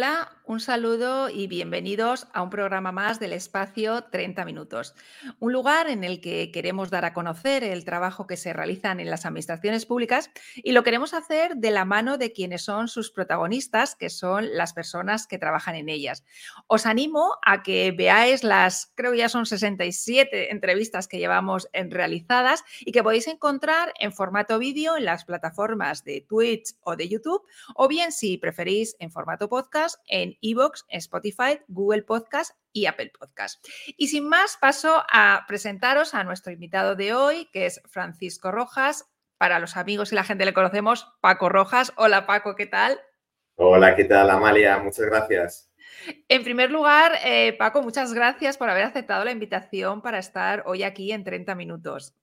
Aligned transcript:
Hola, 0.00 0.39
un 0.50 0.58
saludo 0.58 1.30
y 1.30 1.46
bienvenidos 1.46 2.26
a 2.32 2.42
un 2.42 2.50
programa 2.50 2.90
más 2.90 3.20
del 3.20 3.34
espacio 3.34 4.02
30 4.10 4.44
minutos, 4.44 4.96
un 5.38 5.52
lugar 5.52 5.88
en 5.88 6.02
el 6.02 6.20
que 6.20 6.50
queremos 6.50 6.90
dar 6.90 7.04
a 7.04 7.12
conocer 7.12 7.62
el 7.62 7.84
trabajo 7.84 8.26
que 8.26 8.36
se 8.36 8.52
realizan 8.52 8.98
en 8.98 9.10
las 9.10 9.26
administraciones 9.26 9.86
públicas 9.86 10.28
y 10.56 10.72
lo 10.72 10.82
queremos 10.82 11.14
hacer 11.14 11.54
de 11.54 11.70
la 11.70 11.84
mano 11.84 12.18
de 12.18 12.32
quienes 12.32 12.62
son 12.62 12.88
sus 12.88 13.12
protagonistas, 13.12 13.94
que 13.94 14.10
son 14.10 14.48
las 14.56 14.72
personas 14.72 15.28
que 15.28 15.38
trabajan 15.38 15.76
en 15.76 15.88
ellas. 15.88 16.24
Os 16.66 16.84
animo 16.84 17.36
a 17.46 17.62
que 17.62 17.92
veáis 17.92 18.42
las, 18.42 18.90
creo 18.96 19.14
ya 19.14 19.28
son 19.28 19.46
67 19.46 20.50
entrevistas 20.50 21.06
que 21.06 21.20
llevamos 21.20 21.68
realizadas 21.72 22.64
y 22.80 22.90
que 22.90 23.04
podéis 23.04 23.28
encontrar 23.28 23.92
en 24.00 24.12
formato 24.12 24.58
vídeo 24.58 24.96
en 24.96 25.04
las 25.04 25.24
plataformas 25.24 26.02
de 26.02 26.22
Twitch 26.28 26.74
o 26.80 26.96
de 26.96 27.08
YouTube, 27.08 27.46
o 27.76 27.86
bien 27.86 28.10
si 28.10 28.36
preferís 28.36 28.96
en 28.98 29.12
formato 29.12 29.48
podcast 29.48 30.00
en 30.08 30.39
Evox, 30.40 30.84
Spotify, 30.88 31.60
Google 31.68 32.02
Podcast 32.02 32.56
y 32.72 32.86
Apple 32.86 33.12
Podcast. 33.18 33.64
Y 33.96 34.08
sin 34.08 34.28
más, 34.28 34.56
paso 34.60 35.02
a 35.10 35.44
presentaros 35.46 36.14
a 36.14 36.24
nuestro 36.24 36.52
invitado 36.52 36.96
de 36.96 37.14
hoy, 37.14 37.48
que 37.52 37.66
es 37.66 37.80
Francisco 37.86 38.50
Rojas. 38.50 39.06
Para 39.38 39.58
los 39.58 39.76
amigos 39.76 40.12
y 40.12 40.16
la 40.16 40.24
gente 40.24 40.44
le 40.44 40.52
conocemos, 40.52 41.06
Paco 41.22 41.48
Rojas. 41.48 41.92
Hola 41.96 42.26
Paco, 42.26 42.54
¿qué 42.56 42.66
tal? 42.66 43.00
Hola, 43.54 43.96
¿qué 43.96 44.04
tal 44.04 44.28
Amalia? 44.28 44.78
Muchas 44.78 45.06
gracias. 45.06 45.70
En 46.28 46.44
primer 46.44 46.70
lugar, 46.70 47.12
eh, 47.24 47.54
Paco, 47.58 47.82
muchas 47.82 48.12
gracias 48.12 48.56
por 48.58 48.68
haber 48.68 48.84
aceptado 48.84 49.24
la 49.24 49.32
invitación 49.32 50.02
para 50.02 50.18
estar 50.18 50.62
hoy 50.66 50.82
aquí 50.82 51.12
en 51.12 51.24
30 51.24 51.54
minutos. 51.54 52.14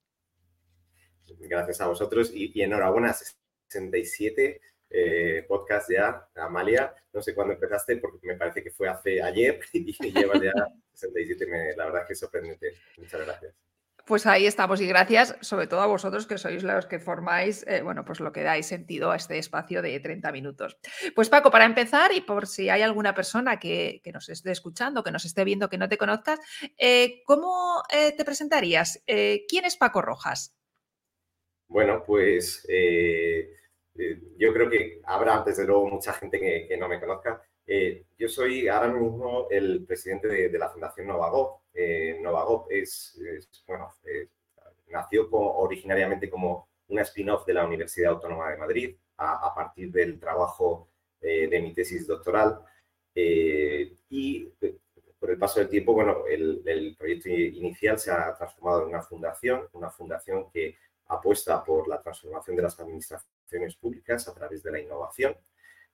Gracias 1.40 1.82
a 1.82 1.88
vosotros 1.88 2.32
y, 2.34 2.52
y 2.54 2.62
enhorabuena, 2.62 3.14
67 3.14 4.62
eh, 4.90 5.46
podcast 5.48 5.92
ya, 5.92 6.28
Amalia. 6.36 6.94
No 7.14 7.22
sé 7.22 7.36
cuándo 7.36 7.54
empezaste, 7.54 7.98
porque 7.98 8.26
me 8.28 8.36
parece 8.36 8.64
que 8.64 8.72
fue 8.72 8.88
hace 8.88 9.22
ayer 9.22 9.60
y 9.74 10.12
llevas 10.12 10.42
ya 10.42 10.54
67. 10.94 11.76
la 11.76 11.86
verdad 11.86 12.02
es 12.02 12.08
que 12.08 12.14
es 12.14 12.20
sorprendente. 12.20 12.74
Muchas 12.98 13.26
gracias. 13.26 13.54
Pues 14.06 14.26
ahí 14.26 14.48
estamos 14.48 14.80
y 14.80 14.88
gracias 14.88 15.36
sobre 15.42 15.68
todo 15.68 15.82
a 15.82 15.86
vosotros 15.86 16.28
que 16.28 16.38
sois 16.38 16.64
los 16.64 16.86
que 16.86 16.98
formáis, 16.98 17.68
eh, 17.68 17.82
bueno, 17.82 18.06
pues 18.06 18.22
lo 18.22 18.32
que 18.32 18.42
dais 18.42 18.66
sentido 18.66 19.12
a 19.12 19.18
este 19.18 19.38
espacio 19.38 19.82
de 19.82 20.00
30 20.00 20.32
minutos. 20.32 20.78
Pues 21.14 21.28
Paco, 21.28 21.52
para 21.52 21.66
empezar 21.66 22.14
y 22.14 22.22
por 22.22 22.48
si 22.48 22.70
hay 22.70 22.84
alguna 22.84 23.14
persona 23.14 23.60
que, 23.60 24.02
nos 24.14 24.30
esté 24.30 24.52
escuchando, 24.52 25.04
que 25.04 25.12
nos 25.12 25.26
esté 25.26 25.44
viendo, 25.44 25.68
que 25.68 25.78
no 25.78 25.90
te 25.90 25.98
conozcas, 25.98 26.40
eh, 26.78 27.22
¿cómo 27.26 27.84
te 27.90 28.24
presentarías? 28.24 29.04
¿Quién 29.06 29.66
es 29.66 29.76
Paco 29.76 30.02
Rojas? 30.02 30.56
Bueno, 31.68 32.02
pues 32.06 32.66
eh, 33.98 34.20
yo 34.38 34.54
creo 34.54 34.70
que 34.70 35.02
habrá, 35.06 35.44
desde 35.44 35.66
luego, 35.66 35.88
mucha 35.88 36.14
gente 36.14 36.40
que, 36.40 36.78
no 36.78 36.88
me 36.88 37.00
conozca. 37.00 37.42
Eh, 37.66 38.06
yo 38.18 38.30
soy 38.30 38.68
ahora 38.68 38.88
mismo 38.88 39.48
el 39.50 39.86
presidente 39.86 40.28
de, 40.28 40.58
la 40.58 40.70
Fundación 40.70 41.08
Novagop. 41.08 41.62
Eh, 41.74 42.20
Novagop 42.22 42.72
es, 42.72 43.20
bueno, 43.68 43.94
nació 44.90 45.30
originariamente 45.32 46.30
como 46.30 46.70
una 46.88 47.02
spin-off 47.02 47.46
de 47.46 47.54
la 47.54 47.66
Universidad 47.66 48.14
Autónoma 48.14 48.52
de 48.52 48.58
Madrid 48.58 48.96
a, 49.18 49.54
partir 49.54 49.92
del 49.92 50.20
trabajo 50.20 50.90
de 51.20 51.60
mi 51.62 51.74
tesis 51.74 52.08
doctoral. 52.08 52.62
y 53.16 54.50
por 55.20 55.32
el 55.32 55.38
paso 55.40 55.60
del 55.60 55.70
tiempo, 55.70 55.94
bueno, 55.94 56.26
el 56.28 56.96
proyecto 56.98 57.30
inicial 57.30 58.00
se 58.00 58.12
ha 58.12 58.36
transformado 58.36 58.84
en 58.84 58.90
una 58.90 59.02
fundación, 59.02 59.68
una 59.74 59.90
fundación 59.90 60.50
que 60.52 60.78
apuesta 61.08 61.64
por 61.64 61.88
la 61.88 62.02
transformación 62.02 62.56
de 62.56 62.62
las 62.62 62.80
administraciones 62.80 63.37
públicas 63.80 64.28
a 64.28 64.34
través 64.34 64.64
de 64.64 64.72
la 64.72 64.80
innovación. 64.80 65.36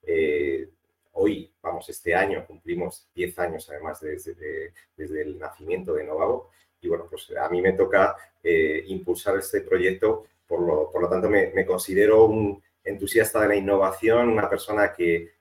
Eh, 0.02 0.68
hoy, 1.14 1.52
vamos, 1.62 1.88
este 1.90 2.16
año 2.16 2.46
cumplimos 2.46 3.08
10 3.16 3.40
años 3.40 3.70
además 3.70 4.02
desde, 4.02 4.74
el 4.98 5.38
nacimiento 5.38 5.94
de 5.94 6.04
Novavo 6.04 6.50
y 6.82 6.88
bueno, 6.88 7.08
pues 7.10 7.32
a 7.40 7.48
mí 7.50 7.62
me 7.62 7.74
toca 7.74 8.16
eh, 8.44 8.84
impulsar 8.88 9.38
este 9.38 9.62
proyecto, 9.62 10.26
por 10.48 10.62
lo, 10.62 11.10
tanto 11.10 11.30
me, 11.30 11.66
considero 11.66 12.26
un 12.26 12.62
entusiasta 12.84 13.42
de 13.42 13.48
la 13.48 13.56
innovación, 13.56 14.30
una 14.30 14.50
persona 14.50 14.92
que 14.92 15.32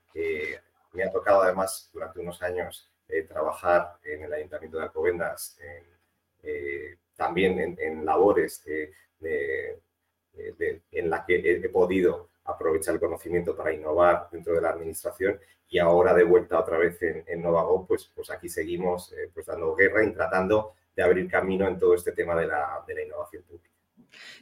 me 0.93 1.03
ha 1.03 1.11
tocado 1.11 1.41
además 1.41 1.89
durante 1.91 2.19
unos 2.19 2.41
años 2.41 2.89
eh, 3.09 3.23
trabajar 3.23 3.97
en 4.03 4.23
el 4.23 4.33
Ayuntamiento 4.33 4.77
de 4.77 4.83
Alcobendas, 4.83 5.57
también 7.15 7.77
en 7.79 8.05
labores 8.05 8.63
de 8.63 9.79
en 10.91 11.09
la 11.09 11.25
que 11.25 11.35
he, 11.35 11.69
podido 11.69 12.29
aprovechar 12.45 12.95
el 12.95 12.99
conocimiento 12.99 13.55
para 13.55 13.73
innovar 13.73 14.27
dentro 14.31 14.53
de 14.53 14.61
la 14.61 14.69
administración 14.69 15.39
y 15.69 15.79
ahora 15.79 16.13
de 16.13 16.23
vuelta 16.23 16.59
otra 16.59 16.77
vez 16.77 17.01
en, 17.01 17.23
en 17.27 17.41
Novago, 17.41 17.85
pues, 17.85 18.11
pues 18.13 18.29
aquí 18.29 18.49
seguimos 18.49 19.11
eh, 19.13 19.29
pues 19.33 19.45
dando 19.45 19.75
guerra 19.75 20.03
y 20.03 20.13
tratando 20.13 20.73
de 20.95 21.03
abrir 21.03 21.29
camino 21.29 21.67
en 21.67 21.79
todo 21.79 21.95
este 21.95 22.11
tema 22.11 22.35
de 22.35 22.47
la, 22.47 22.83
de 22.85 22.95
la 22.95 23.03
innovación 23.03 23.43
pública. 23.43 23.72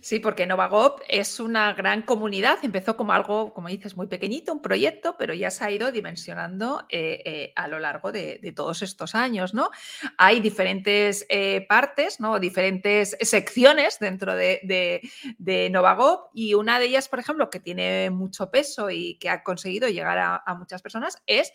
Sí, 0.01 0.19
porque 0.19 0.45
Novagop 0.45 1.01
es 1.07 1.39
una 1.39 1.73
gran 1.73 2.01
comunidad. 2.01 2.59
Empezó 2.63 2.97
como 2.97 3.13
algo, 3.13 3.53
como 3.53 3.67
dices, 3.67 3.95
muy 3.95 4.07
pequeñito, 4.07 4.53
un 4.53 4.61
proyecto, 4.61 5.15
pero 5.17 5.33
ya 5.33 5.51
se 5.51 5.63
ha 5.63 5.71
ido 5.71 5.91
dimensionando 5.91 6.85
eh, 6.89 7.21
eh, 7.25 7.53
a 7.55 7.67
lo 7.67 7.79
largo 7.79 8.11
de, 8.11 8.39
todos 8.55 8.81
estos 8.81 9.15
años, 9.15 9.53
¿no? 9.53 9.69
Hay 10.17 10.41
diferentes 10.41 11.25
eh, 11.29 11.65
partes, 11.69 12.19
¿no? 12.19 12.39
Diferentes 12.39 13.15
secciones 13.21 13.99
dentro 13.99 14.35
de, 14.35 14.59
de, 15.37 15.69
Novagop 15.69 16.31
y 16.33 16.53
una 16.53 16.79
de 16.79 16.85
ellas, 16.85 17.07
por 17.07 17.19
ejemplo, 17.19 17.49
que 17.49 17.59
tiene 17.59 18.09
mucho 18.09 18.49
peso 18.51 18.89
y 18.89 19.17
que 19.19 19.29
ha 19.29 19.43
conseguido 19.43 19.87
llegar 19.87 20.17
a, 20.17 20.55
muchas 20.55 20.81
personas 20.81 21.21
es 21.25 21.53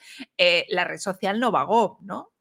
la 0.68 0.84
red 0.84 0.98
social 0.98 1.38
Novagop, 1.38 2.00
¿no? 2.00 2.32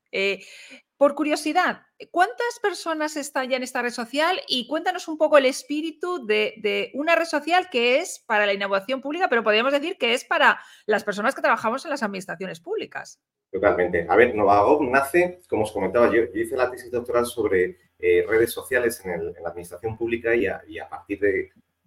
Por 0.97 1.13
curiosidad, 1.13 1.81
¿cuántas 2.09 2.59
personas 2.61 3.17
están 3.17 3.49
ya 3.49 3.57
en 3.57 3.63
esta 3.63 3.81
red 3.81 3.89
social? 3.89 4.39
Y 4.47 4.65
cuéntanos 4.65 5.09
un 5.09 5.17
poco 5.17 5.37
el 5.37 5.45
espíritu 5.45 6.25
de, 6.25 6.89
una 6.93 7.15
red 7.15 7.25
social 7.25 7.69
que 7.69 7.99
es 7.99 8.23
para 8.25 8.45
la 8.45 8.53
innovación 8.53 9.01
pública, 9.01 9.27
pero 9.27 9.43
podríamos 9.43 9.73
decir 9.73 9.97
que 9.97 10.13
es 10.13 10.23
para 10.23 10.57
las 10.85 11.03
personas 11.03 11.35
que 11.35 11.41
trabajamos 11.41 11.83
en 11.83 11.91
las 11.91 12.01
administraciones 12.01 12.61
públicas. 12.61 13.19
Totalmente. 13.51 14.05
A 14.07 14.15
ver, 14.15 14.33
Novagov 14.35 14.83
nace, 14.89 15.41
como 15.49 15.63
os 15.63 15.71
comentaba, 15.73 16.09
yo, 16.13 16.23
hice 16.33 16.55
la 16.55 16.71
tesis 16.71 16.89
doctoral 16.89 17.25
sobre 17.25 17.77
eh, 17.99 18.25
redes 18.25 18.53
sociales 18.53 19.01
en, 19.03 19.33
la 19.33 19.49
administración 19.49 19.97
pública 19.97 20.33
y 20.33 20.47
a, 20.47 20.89
partir 20.89 21.19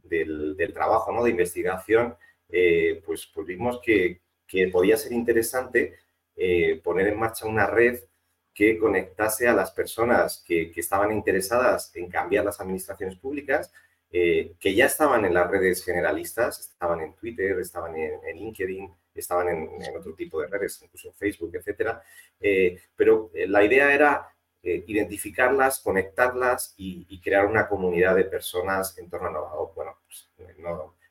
del, 0.02 0.72
trabajo 0.74 1.12
¿no? 1.12 1.24
de 1.24 1.30
investigación, 1.30 2.14
eh, 2.50 3.02
pues, 3.06 3.26
pues, 3.34 3.46
vimos 3.46 3.80
que, 3.82 4.20
podía 4.70 4.98
ser 4.98 5.12
interesante 5.12 5.94
eh, 6.36 6.80
poner 6.84 7.08
en 7.08 7.18
marcha 7.18 7.46
una 7.46 7.66
red 7.66 8.00
que 8.58 8.76
conectase 8.76 9.46
a 9.46 9.52
las 9.52 9.70
personas 9.70 10.42
que, 10.44 10.72
estaban 10.74 11.12
interesadas 11.12 11.94
en 11.94 12.10
cambiar 12.10 12.44
las 12.44 12.60
administraciones 12.60 13.14
públicas, 13.14 13.72
eh, 14.10 14.54
que 14.58 14.74
ya 14.74 14.86
estaban 14.86 15.24
en 15.24 15.32
las 15.32 15.48
redes 15.48 15.84
generalistas, 15.84 16.58
estaban 16.58 17.00
en 17.00 17.14
Twitter, 17.14 17.56
estaban 17.60 17.96
en, 17.96 18.18
LinkedIn, 18.34 18.92
estaban 19.14 19.48
en, 19.48 19.96
otro 19.96 20.12
tipo 20.14 20.40
de 20.40 20.48
redes, 20.48 20.80
incluso 20.82 21.06
en 21.06 21.14
Facebook, 21.14 21.54
etcétera. 21.54 22.02
Eh, 22.40 22.82
pero 22.96 23.30
eh, 23.32 23.46
la 23.46 23.62
idea 23.62 23.94
era 23.94 24.34
identificarlas, 24.60 25.78
conectarlas 25.78 26.74
y, 26.76 27.20
crear 27.20 27.46
una 27.46 27.68
comunidad 27.68 28.16
de 28.16 28.24
personas 28.24 28.98
en 28.98 29.08
torno 29.08 29.28
a 29.28 29.30
Novagop. 29.30 29.76
Bueno, 29.76 29.98
pues, 30.04 30.28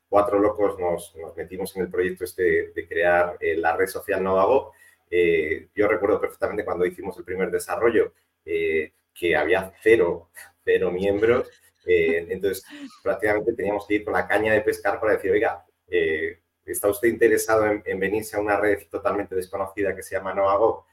cuatro 0.09 0.38
locos 0.38 0.77
nos, 0.77 1.15
metimos 1.38 1.73
en 1.77 1.83
el 1.83 1.89
proyecto 1.89 2.25
este 2.25 2.73
de 2.75 2.88
crear 2.89 3.38
la 3.39 3.77
red 3.77 3.88
social 3.88 4.21
Novagop 4.21 4.73
eh, 5.09 5.69
yo 5.74 5.88
recuerdo 5.88 6.19
perfectamente 6.19 6.65
cuando 6.65 6.86
hicimos 6.86 7.18
el 7.18 7.24
primer 7.24 7.50
desarrollo 7.50 8.13
eh, 8.45 8.92
que 9.13 9.36
había 9.36 9.71
cero, 9.81 10.30
cero 10.63 10.92
miembros. 10.92 11.50
Eh, 11.86 12.27
entonces, 12.30 12.65
prácticamente 13.01 13.54
teníamos 13.54 13.88
que 13.88 13.95
ir 13.95 14.06
con 14.06 14.13
la 14.13 14.27
caña 14.27 14.54
de 14.54 14.62
pescar 14.62 15.00
para 15.00 15.13
decir, 15.13 15.31
oiga, 15.31 15.65
¿está 16.65 16.89
usted 16.89 17.07
interesado 17.07 17.65
en, 17.65 18.00
venirse 18.00 18.36
a 18.36 18.42
una 18.42 18.57
red 18.57 18.88
totalmente 18.89 19.36
desconocida 19.36 19.95
que 19.95 20.04
se 20.04 20.15
llama 20.15 20.33
Noago? 20.33 20.86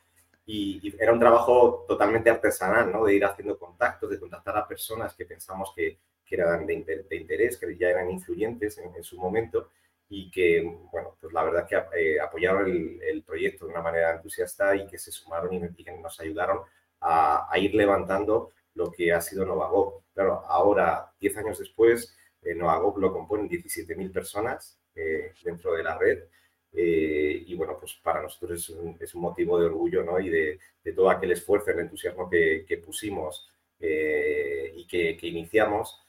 Y, 0.46 0.94
era 1.00 1.12
un 1.12 1.18
trabajo 1.18 1.84
totalmente 1.88 2.30
artesanal, 2.30 2.92
¿no? 2.92 3.04
De 3.04 3.14
ir 3.14 3.24
haciendo 3.24 3.58
contactos, 3.58 4.10
de 4.10 4.20
contactar 4.20 4.56
a 4.56 4.68
personas 4.68 5.14
que 5.14 5.24
pensamos 5.24 5.72
que, 5.74 5.98
que 6.24 6.34
eran 6.36 6.66
de, 6.66 7.06
interés, 7.10 7.56
que 7.56 7.76
ya 7.76 7.88
eran 7.88 8.10
influyentes 8.10 8.78
en, 8.78 8.94
en 8.94 9.02
su 9.02 9.18
momento 9.18 9.70
y 10.08 10.30
que, 10.30 10.62
bueno, 10.92 11.16
pues 11.20 11.32
la 11.32 11.42
verdad 11.42 11.66
que 11.66 11.76
eh, 11.98 12.20
apoyaron 12.20 12.68
el, 13.02 13.22
proyecto 13.22 13.66
de 13.66 13.72
una 13.72 13.82
manera 13.82 14.14
entusiasta 14.14 14.76
y 14.76 14.86
que 14.86 14.98
se 14.98 15.10
sumaron 15.10 15.52
y, 15.52 15.84
que 15.84 15.92
nos 15.92 16.20
ayudaron 16.20 16.60
a, 17.00 17.48
ir 17.56 17.74
levantando 17.74 18.50
lo 18.74 18.90
que 18.90 19.12
ha 19.12 19.20
sido 19.20 19.44
Novagop. 19.44 20.04
Claro, 20.14 20.42
ahora, 20.46 21.12
10 21.20 21.36
años 21.38 21.58
después, 21.58 22.16
eh, 22.42 22.54
Novagop 22.54 22.98
lo 22.98 23.12
componen 23.12 23.48
17.000 23.48 24.12
personas 24.12 24.78
eh, 24.94 25.32
dentro 25.42 25.74
de 25.74 25.82
la 25.82 25.98
red. 25.98 26.24
Eh, 26.72 27.44
y 27.46 27.54
bueno, 27.54 27.76
pues 27.78 27.94
para 28.02 28.20
nosotros 28.22 28.72
es 29.00 29.14
un, 29.14 29.20
motivo 29.20 29.58
de 29.60 29.66
orgullo 29.66 30.02
¿no? 30.02 30.18
y 30.18 30.28
de, 30.28 30.58
de 30.82 30.92
todo 30.92 31.08
aquel 31.08 31.32
esfuerzo, 31.32 31.70
el 31.70 31.80
entusiasmo 31.80 32.28
que, 32.28 32.82
pusimos 32.84 33.48
y 33.78 34.86
que 34.86 35.18
iniciamos 35.22 36.00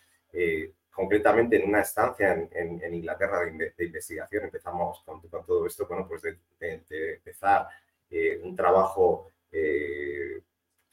concretamente 0.96 1.58
en 1.58 1.68
una 1.68 1.82
estancia 1.82 2.34
en, 2.34 2.94
Inglaterra 2.94 3.42
de, 3.42 3.86
investigación, 3.86 4.46
empezamos 4.46 5.04
con, 5.04 5.22
todo 5.46 5.68
esto, 5.68 5.86
bueno, 5.88 6.08
pues 6.08 6.22
de, 6.22 6.40
empezar 6.60 7.68
un 8.42 8.56
trabajo, 8.56 9.32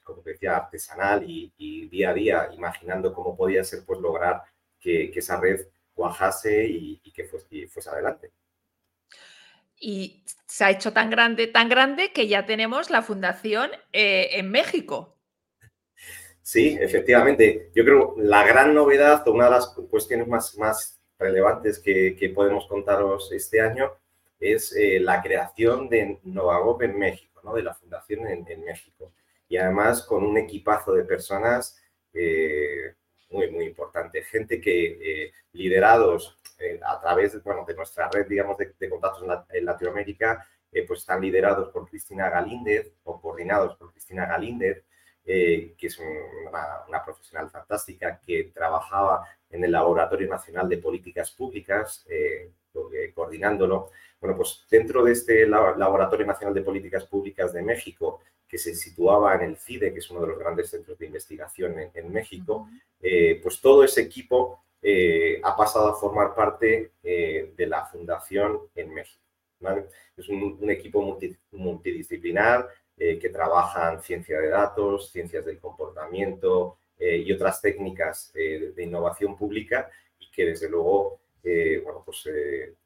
como 0.02 0.22
decía, 0.22 0.56
artesanal 0.56 1.22
y, 1.24 1.88
día 1.88 2.10
a 2.10 2.14
día, 2.14 2.48
imaginando 2.52 3.14
cómo 3.14 3.36
podía 3.36 3.62
ser 3.62 3.84
pues 3.86 4.00
lograr 4.00 4.42
que, 4.80 5.12
esa 5.14 5.40
red 5.40 5.68
cuajase 5.94 6.64
y, 6.66 7.12
que 7.12 7.24
fuese, 7.24 7.68
fuese 7.68 7.90
adelante 7.90 8.32
y 9.82 10.24
se 10.46 10.64
ha 10.64 10.70
hecho 10.70 10.92
tan 10.92 11.10
grande, 11.10 11.48
tan 11.48 11.68
grande 11.68 12.12
que 12.12 12.28
ya 12.28 12.46
tenemos 12.46 12.88
la 12.90 13.02
fundación 13.02 13.70
en 13.92 14.50
México. 14.50 15.18
Sí, 16.42 16.76
efectivamente. 16.80 17.70
Yo 17.74 17.84
creo 17.84 18.14
la 18.18 18.44
gran 18.44 18.74
novedad, 18.74 19.26
una 19.28 19.44
de 19.44 19.50
las 19.52 19.68
cuestiones 19.68 20.26
más, 20.26 20.56
más 20.58 21.00
relevantes 21.18 21.78
que, 21.78 22.32
podemos 22.34 22.66
contaros 22.66 23.30
este 23.32 23.60
año 23.60 23.92
es 24.40 24.74
eh, 24.74 24.98
la 25.00 25.22
creación 25.22 25.88
de 25.88 26.18
Novagop 26.24 26.82
en 26.82 26.98
México, 26.98 27.40
¿no? 27.44 27.54
de 27.54 27.62
la 27.62 27.74
fundación 27.74 28.26
en, 28.26 28.64
México. 28.64 29.12
Y 29.48 29.56
además 29.56 30.02
con 30.02 30.24
un 30.24 30.36
equipazo 30.36 30.94
de 30.94 31.04
personas 31.04 31.80
eh, 32.12 32.94
muy, 33.30 33.50
muy 33.50 33.66
importante. 33.66 34.22
Gente 34.24 34.60
que, 34.60 35.26
eh, 35.26 35.32
liderados 35.52 36.38
a 36.86 37.00
través 37.00 37.42
bueno, 37.42 37.64
de 37.66 37.74
nuestra 37.74 38.08
red 38.08 38.26
digamos, 38.28 38.56
de, 38.56 38.88
contactos 38.88 39.24
en, 39.50 39.64
Latinoamérica, 39.64 40.46
pues 40.86 41.00
están 41.00 41.20
liderados 41.20 41.70
por 41.70 41.88
Cristina 41.88 42.30
Galíndez 42.30 42.92
o 43.02 43.20
coordinados 43.20 43.76
por 43.76 43.90
Cristina 43.90 44.26
Galíndez, 44.26 44.84
eh, 45.24 45.74
que 45.78 45.86
es 45.86 45.98
una, 45.98 47.04
profesional 47.04 47.48
fantástica 47.48 48.20
que 48.24 48.50
trabajaba 48.52 49.24
en 49.50 49.64
el 49.64 49.72
Laboratorio 49.72 50.28
Nacional 50.28 50.68
de 50.68 50.78
Políticas 50.78 51.30
Públicas, 51.30 52.04
eh, 52.08 52.50
coordinándolo. 53.14 53.90
Bueno, 54.20 54.36
pues 54.36 54.64
dentro 54.70 55.04
de 55.04 55.12
este 55.12 55.46
Laboratorio 55.46 56.26
Nacional 56.26 56.54
de 56.54 56.62
Políticas 56.62 57.04
Públicas 57.04 57.52
de 57.52 57.62
México, 57.62 58.20
que 58.48 58.58
se 58.58 58.74
situaba 58.74 59.34
en 59.34 59.42
el 59.42 59.56
CIDE, 59.56 59.92
que 59.92 60.00
es 60.00 60.10
uno 60.10 60.20
de 60.22 60.28
los 60.28 60.38
grandes 60.38 60.70
centros 60.70 60.98
de 60.98 61.06
investigación 61.06 61.76
en, 61.94 62.12
México, 62.12 62.68
eh, 63.00 63.40
pues 63.42 63.60
todo 63.60 63.84
ese 63.84 64.02
equipo 64.02 64.64
ha 65.44 65.56
pasado 65.56 65.88
a 65.88 65.94
formar 65.94 66.34
parte 66.34 66.92
de 67.02 67.66
la 67.68 67.86
fundación 67.86 68.62
en 68.74 68.92
México. 68.92 69.22
Es 70.16 70.28
un, 70.28 70.70
equipo 70.70 71.18
multidisciplinar 71.52 72.68
eh, 73.04 73.18
que 73.18 73.30
trabajan 73.30 74.00
ciencia 74.00 74.40
de 74.40 74.48
datos, 74.48 75.10
ciencias 75.10 75.44
del 75.44 75.58
comportamiento 75.58 76.78
eh, 76.96 77.16
y 77.16 77.32
otras 77.32 77.60
técnicas 77.60 78.30
eh, 78.32 78.72
de 78.76 78.84
innovación 78.84 79.36
pública 79.36 79.90
y 80.20 80.30
que 80.30 80.44
desde 80.46 80.68
luego, 80.70 81.18
bueno, 81.42 82.04
pues 82.06 82.28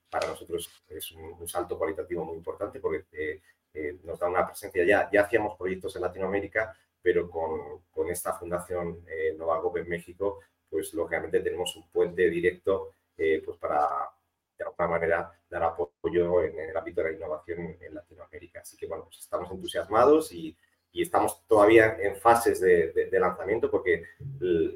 para 0.08 0.28
nosotros 0.28 0.70
es 0.88 1.12
un, 1.12 1.46
salto 1.46 1.76
cualitativo 1.76 2.24
muy 2.24 2.38
importante 2.38 2.80
porque 2.80 3.42
nos 4.04 4.18
da 4.18 4.30
una 4.30 4.46
presencia, 4.46 4.86
ya, 4.86 5.10
ya 5.12 5.24
hacíamos 5.24 5.58
proyectos 5.58 5.94
en 5.96 6.02
Latinoamérica, 6.02 6.74
pero 7.02 7.28
con, 7.30 7.82
con 7.90 8.08
esta 8.08 8.32
fundación 8.32 9.04
Novagop 9.36 9.76
en 9.76 9.88
México, 9.90 10.40
pues 10.70 10.94
lógicamente 10.94 11.40
tenemos 11.40 11.76
un 11.76 11.86
puente 11.90 12.30
directo 12.30 12.94
pues 13.14 13.58
para, 13.58 14.08
de 14.58 14.64
alguna 14.64 14.88
manera 14.88 15.32
dar 15.48 15.62
apoyo 15.62 16.42
en 16.42 16.58
el 16.58 16.76
ámbito 16.76 17.02
de 17.02 17.10
la 17.10 17.16
innovación 17.16 17.76
en, 17.80 17.94
Latinoamérica. 17.94 18.60
Así 18.60 18.76
que 18.76 18.86
bueno, 18.86 19.04
pues 19.04 19.18
estamos 19.18 19.50
entusiasmados 19.50 20.32
y, 20.32 20.56
estamos 20.92 21.46
todavía 21.46 21.98
en 22.00 22.16
fases 22.16 22.58
de, 22.58 23.08
lanzamiento 23.20 23.70
porque 23.70 24.02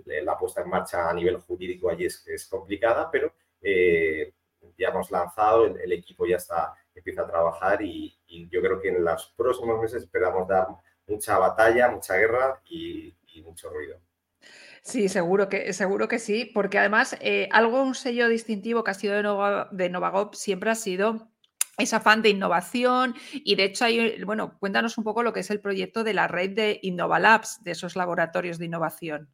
la 0.05 0.37
puesta 0.39 0.61
en 0.61 0.69
marcha 0.69 1.09
a 1.09 1.15
nivel 1.15 1.39
jurídico 1.39 1.89
allí 1.89 2.05
es, 2.05 2.47
complicada, 2.51 3.11
pero 3.11 3.33
eh, 3.63 4.35
ya 4.77 4.89
hemos 4.89 5.11
lanzado, 5.11 5.65
el, 5.65 5.93
equipo 5.93 6.27
ya 6.27 6.37
está, 6.37 6.75
empieza 6.95 7.23
a 7.23 7.27
trabajar 7.27 7.81
y, 7.81 8.19
yo 8.51 8.61
creo 8.61 8.79
que 8.83 8.89
en 8.89 9.03
los 9.03 9.33
próximos 9.35 9.81
meses 9.81 10.03
esperamos 10.03 10.47
dar 10.47 10.69
mucha 11.07 11.39
batalla, 11.39 11.89
mucha 11.89 12.15
guerra 12.19 12.61
y 12.67 13.15
mucho 13.43 13.71
ruido. 13.71 13.99
Sí, 14.83 15.09
seguro 15.09 15.49
que, 15.49 15.73
seguro 15.73 16.09
que 16.09 16.19
sí, 16.19 16.51
porque 16.55 16.79
además 16.79 17.17
eh, 17.21 17.49
algo, 17.53 17.83
un 17.83 17.95
sello 17.95 18.29
distintivo 18.29 18.83
que 18.83 18.91
ha 18.91 18.95
sido 18.95 19.15
de, 19.15 19.23
Nova, 19.23 19.69
Novagop 19.73 20.35
siempre 20.35 20.71
ha 20.71 20.75
sido 20.75 21.29
ese 21.77 21.97
afán 21.97 22.23
de 22.23 22.31
innovación 22.31 23.15
y 23.33 23.57
de 23.57 23.65
hecho 23.65 23.85
hay, 23.85 24.23
bueno, 24.25 24.59
cuéntanos 24.59 24.99
un 24.99 25.05
poco 25.05 25.23
lo 25.23 25.33
que 25.33 25.41
es 25.41 25.51
el 25.51 25.61
proyecto 25.61 26.05
de 26.05 26.15
la 26.15 26.29
red 26.29 26.51
de 26.51 26.79
Innovalabs, 26.83 27.63
de 27.63 27.73
esos 27.73 27.97
laboratorios 27.97 28.59
de 28.59 28.67
innovación. 28.67 29.29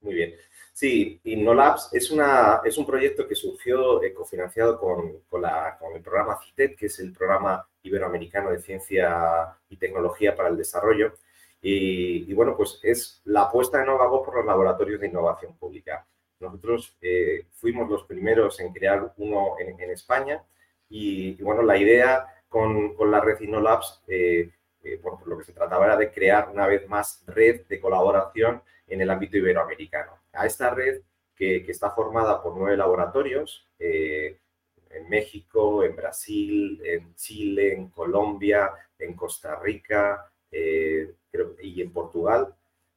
Muy 0.00 0.14
bien. 0.14 0.34
Sí, 0.72 1.20
InnoLabs 1.24 1.90
es, 1.92 2.10
una, 2.10 2.62
es 2.64 2.78
un 2.78 2.86
proyecto 2.86 3.28
que 3.28 3.34
surgió 3.34 4.02
eh, 4.02 4.14
cofinanciado 4.14 4.78
con, 4.78 5.20
con, 5.28 5.42
con, 5.78 5.94
el 5.94 6.02
programa 6.02 6.38
CITED, 6.42 6.76
que 6.76 6.86
es 6.86 6.98
el 7.00 7.12
programa 7.12 7.68
iberoamericano 7.82 8.50
de 8.50 8.60
ciencia 8.60 9.58
y 9.68 9.76
tecnología 9.76 10.34
para 10.34 10.48
el 10.48 10.56
desarrollo, 10.56 11.14
y, 11.62 12.32
bueno, 12.32 12.56
pues 12.56 12.80
es 12.82 13.20
la 13.24 13.42
apuesta 13.42 13.78
de 13.78 13.86
Novagop 13.86 14.24
por 14.24 14.36
los 14.36 14.46
laboratorios 14.46 15.00
de 15.00 15.08
innovación 15.08 15.54
pública. 15.58 16.06
Nosotros 16.38 16.96
eh, 17.02 17.48
fuimos 17.52 17.88
los 17.90 18.04
primeros 18.04 18.60
en 18.60 18.72
crear 18.72 19.12
uno 19.18 19.56
en, 19.58 19.90
España 19.90 20.42
y, 20.88 21.40
bueno, 21.42 21.62
la 21.62 21.76
idea 21.76 22.26
con, 22.48 22.94
con 22.94 23.10
la 23.10 23.20
red 23.20 23.40
InnoLabs, 23.40 24.02
eh, 24.08 24.50
eh, 24.82 24.98
por, 25.02 25.26
lo 25.28 25.36
que 25.36 25.44
se 25.44 25.52
trataba 25.52 25.84
era 25.84 25.96
de 25.98 26.10
crear 26.10 26.48
una 26.48 26.66
vez 26.66 26.88
más 26.88 27.22
red 27.26 27.66
de 27.66 27.78
colaboración 27.78 28.62
en 28.86 29.02
el 29.02 29.10
ámbito 29.10 29.36
iberoamericano. 29.36 30.12
A 30.32 30.46
esta 30.46 30.70
red 30.70 31.02
que, 31.36 31.62
que 31.62 31.72
está 31.72 31.90
formada 31.90 32.42
por 32.42 32.56
nueve 32.56 32.76
laboratorios, 32.76 33.66
en 33.78 35.08
México, 35.08 35.84
en 35.84 35.96
Brasil, 35.96 36.82
en 36.84 37.14
Chile, 37.14 37.72
en 37.74 37.88
Colombia, 37.88 38.72
en 38.98 39.14
Costa 39.14 39.58
Rica, 39.58 40.29
eh, 40.52 41.14
y 41.62 41.80
en 41.80 41.92
Portugal, 41.92 42.54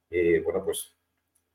eh, 0.09 0.41
bueno, 0.43 0.63
pues 0.63 0.93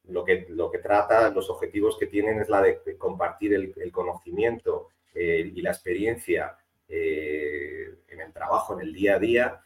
lo 0.09 0.25
que, 0.25 0.47
lo 0.51 0.71
que 0.71 0.79
trata, 0.79 1.31
los 1.31 1.51
objetivos 1.51 1.97
que 1.99 2.07
tienen 2.07 2.41
es 2.41 2.49
la 2.49 2.63
de 2.63 2.97
compartir 2.97 3.55
el, 3.55 3.93
conocimiento 3.93 4.89
eh, 5.15 5.53
y 5.55 5.61
la 5.61 5.71
experiencia 5.71 6.57
en 6.89 8.21
el 8.21 8.33
trabajo, 8.33 8.73
en 8.73 8.87
el 8.87 8.95
día 8.95 9.17
a 9.17 9.19
día, 9.19 9.61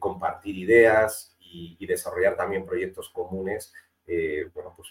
compartir 0.00 0.58
ideas 0.58 1.36
y, 1.38 1.86
desarrollar 1.86 2.36
también 2.36 2.66
proyectos 2.66 3.08
comunes, 3.10 3.72
bueno, 4.52 4.74
pues 4.76 4.88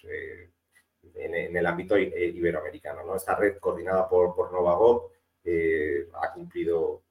en, 1.15 1.58
el 1.58 1.65
ámbito 1.65 1.98
iberoamericano. 1.98 3.04
¿no? 3.04 3.18
Esta 3.18 3.36
red 3.36 3.58
coordinada 3.58 4.08
por, 4.08 4.34
por 4.34 4.54
Novagop 4.54 5.12
ha 6.13 6.32
cumplido 6.34 7.01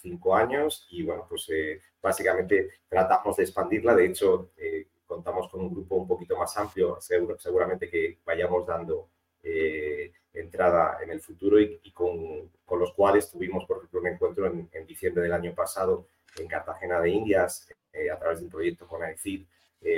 cinco 0.00 0.34
años 0.34 0.86
y 0.90 1.02
bueno, 1.02 1.26
pues 1.28 1.48
eh, 1.50 1.80
básicamente 2.02 2.80
tratamos 2.88 3.36
de 3.36 3.44
expandirla. 3.44 3.94
De 3.94 4.06
hecho, 4.06 4.50
eh, 4.56 4.86
contamos 5.06 5.48
con 5.48 5.60
un 5.60 5.70
grupo 5.72 5.96
un 5.96 6.08
poquito 6.08 6.36
más 6.36 6.56
amplio, 6.56 6.98
seguramente 7.00 7.88
que 7.88 8.18
vayamos 8.24 8.66
dando 8.66 9.08
eh, 9.42 10.12
entrada 10.32 10.98
en 11.02 11.10
el 11.10 11.20
futuro 11.20 11.60
y, 11.60 11.90
con, 11.92 12.50
con, 12.64 12.78
los 12.78 12.92
cuales 12.92 13.30
tuvimos, 13.30 13.64
por 13.64 13.78
ejemplo, 13.78 14.00
un 14.00 14.06
encuentro 14.06 14.46
en, 14.46 14.86
diciembre 14.86 15.22
del 15.24 15.32
año 15.32 15.54
pasado 15.54 16.06
en 16.36 16.46
Cartagena 16.46 17.00
de 17.00 17.10
Indias 17.10 17.68
a 18.12 18.18
través 18.18 18.38
de 18.38 18.44
un 18.44 18.50
proyecto 18.50 18.86
con 18.86 19.02
AECID 19.02 19.44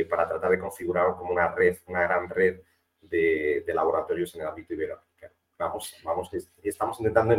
para 0.08 0.26
tratar 0.26 0.50
de 0.50 0.58
configurar 0.58 1.14
como 1.16 1.32
una 1.32 1.54
red, 1.54 1.76
una 1.86 2.02
gran 2.02 2.28
red 2.30 2.60
de, 3.02 3.62
de 3.66 3.74
laboratorios 3.74 4.34
en 4.34 4.40
el 4.40 4.46
ámbito 4.46 4.72
iberoamericano. 4.72 5.34
Vamos, 5.58 5.94
vamos, 6.02 6.30
estamos 6.62 6.98
intentando 6.98 7.34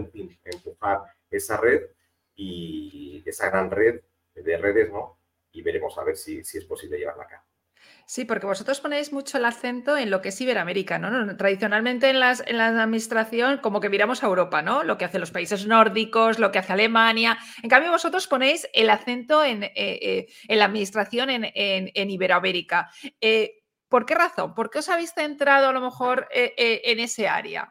empujar 0.46 1.04
esa 1.32 1.58
red 1.58 1.84
y 2.36 3.24
esa 3.26 3.50
gran 3.50 3.72
red 3.72 4.02
de 4.36 4.58
redes, 4.58 4.92
¿no? 4.92 5.20
Y 5.52 5.62
veremos 5.62 5.98
a 5.98 6.04
ver 6.04 6.16
si, 6.16 6.44
si 6.44 6.58
es 6.58 6.66
posible 6.66 6.98
llevarla 6.98 7.24
acá. 7.24 7.46
Sí, 8.06 8.26
porque 8.26 8.46
vosotros 8.46 8.82
ponéis 8.82 9.14
mucho 9.14 9.38
el 9.38 9.46
acento 9.46 9.98
en 9.98 10.10
lo 10.10 10.22
que 10.22 10.30
es 10.30 10.42
Iberoamérica, 10.42 11.00
¿no? 11.00 11.38
Tradicionalmente 11.38 12.10
en, 12.10 12.20
las, 12.20 12.44
en 12.46 12.58
la 12.58 12.68
administración 12.68 13.60
como 13.60 13.80
que 13.80 13.90
miramos 13.90 14.24
a 14.24 14.28
Europa, 14.28 14.62
¿no? 14.62 14.84
Lo 14.84 14.98
que 14.98 15.06
hacen 15.06 15.22
los 15.22 15.32
países 15.32 15.68
nórdicos, 15.68 16.40
lo 16.40 16.52
que 16.52 16.60
hace 16.60 16.74
Alemania. 16.74 17.38
En 17.62 17.70
cambio, 17.70 17.92
vosotros 17.92 18.28
ponéis 18.28 18.68
el 18.74 18.90
acento 18.90 19.44
en, 19.44 19.64
eh, 19.64 19.72
eh, 19.76 20.28
en 20.48 20.60
la 20.60 20.66
administración 20.66 21.30
en, 21.30 21.52
en 21.54 22.12
Iberoamérica. 22.12 22.90
Eh, 23.22 23.64
¿Por 23.88 24.06
qué 24.06 24.16
razón? 24.16 24.54
¿Por 24.54 24.70
qué 24.70 24.80
os 24.80 24.90
habéis 24.90 25.14
centrado 25.14 25.70
a 25.70 25.74
lo 25.74 25.80
mejor 25.80 26.28
en 26.32 27.00
ese 27.00 27.28
área? 27.28 27.70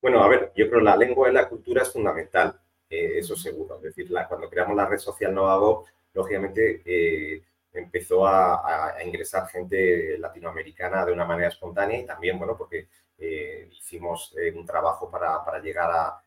Bueno, 0.00 0.22
a 0.22 0.28
ver, 0.28 0.52
yo 0.54 0.68
creo 0.68 0.78
que 0.78 0.84
la 0.84 0.96
lengua 0.96 1.28
y 1.28 1.32
la 1.32 1.48
cultura 1.48 1.82
es 1.82 1.92
fundamental. 1.92 2.60
Eh, 2.94 3.18
eso 3.18 3.34
seguro. 3.34 3.76
Es 3.76 3.82
decir, 3.82 4.08
cuando 4.28 4.48
creamos 4.48 4.76
la 4.76 4.86
red 4.86 4.98
social 4.98 5.34
Novago, 5.34 5.84
lógicamente 6.12 6.82
eh, 6.84 7.42
empezó 7.72 8.26
a, 8.26 8.94
ingresar 9.04 9.48
gente 9.48 10.16
latinoamericana 10.18 11.04
de 11.04 11.12
una 11.12 11.24
manera 11.24 11.48
espontánea 11.48 11.98
y 11.98 12.06
también, 12.06 12.38
bueno, 12.38 12.56
porque 12.56 12.88
eh, 13.18 13.68
hicimos 13.72 14.34
un 14.54 14.64
trabajo 14.64 15.10
para, 15.10 15.44
para 15.44 15.58
llegar 15.58 15.90
a, 15.90 16.22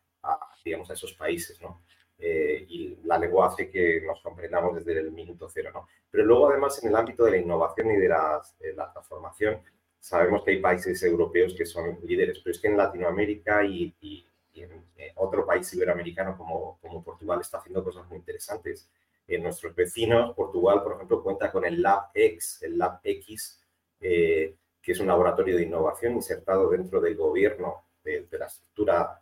digamos, 0.62 0.90
a 0.90 0.94
esos 0.94 1.14
países, 1.14 1.60
¿no? 1.60 1.82
y 2.20 2.98
la 3.04 3.16
lengua 3.16 3.46
hace 3.46 3.70
que 3.70 4.00
nos 4.00 4.20
comprendamos 4.20 4.74
desde 4.74 4.98
el 4.98 5.12
minuto 5.12 5.48
cero, 5.48 5.70
¿no? 5.72 5.86
Pero 6.10 6.24
luego, 6.24 6.50
además, 6.50 6.82
en 6.82 6.88
el 6.88 6.96
ámbito 6.96 7.24
de 7.24 7.30
la 7.30 7.36
innovación 7.36 7.92
y 7.92 7.96
de 7.96 8.08
la, 8.08 8.92
transformación, 8.92 9.62
sabemos 10.00 10.42
que 10.42 10.50
hay 10.50 10.60
países 10.60 11.00
europeos 11.04 11.54
que 11.56 11.64
son 11.64 11.96
líderes, 12.02 12.40
pero 12.40 12.50
es 12.50 12.60
que 12.60 12.66
en 12.66 12.76
Latinoamérica 12.76 13.64
y 13.64 13.94
en 14.62 14.84
eh, 14.96 15.12
otro 15.16 15.46
país 15.46 15.72
iberoamericano 15.74 16.36
como, 16.36 16.78
como 16.80 17.02
Portugal 17.02 17.40
está 17.40 17.58
haciendo 17.58 17.84
cosas 17.84 18.06
muy 18.08 18.18
interesantes. 18.18 18.88
en 19.26 19.42
nuestros 19.42 19.74
vecinos, 19.74 20.34
Portugal, 20.34 20.82
por 20.82 20.94
ejemplo, 20.94 21.22
cuenta 21.22 21.52
con 21.52 21.64
el 21.64 21.82
Lab 21.82 22.10
X, 22.14 22.62
el 22.62 22.78
Lab 22.78 23.00
X, 23.02 23.60
que 24.00 24.56
es 24.92 25.00
un 25.00 25.06
laboratorio 25.06 25.56
de 25.56 25.64
innovación 25.64 26.14
insertado 26.14 26.70
dentro 26.70 26.98
del 27.00 27.14
gobierno 27.14 27.84
de, 28.02 28.26
la 28.38 28.46
estructura, 28.46 29.20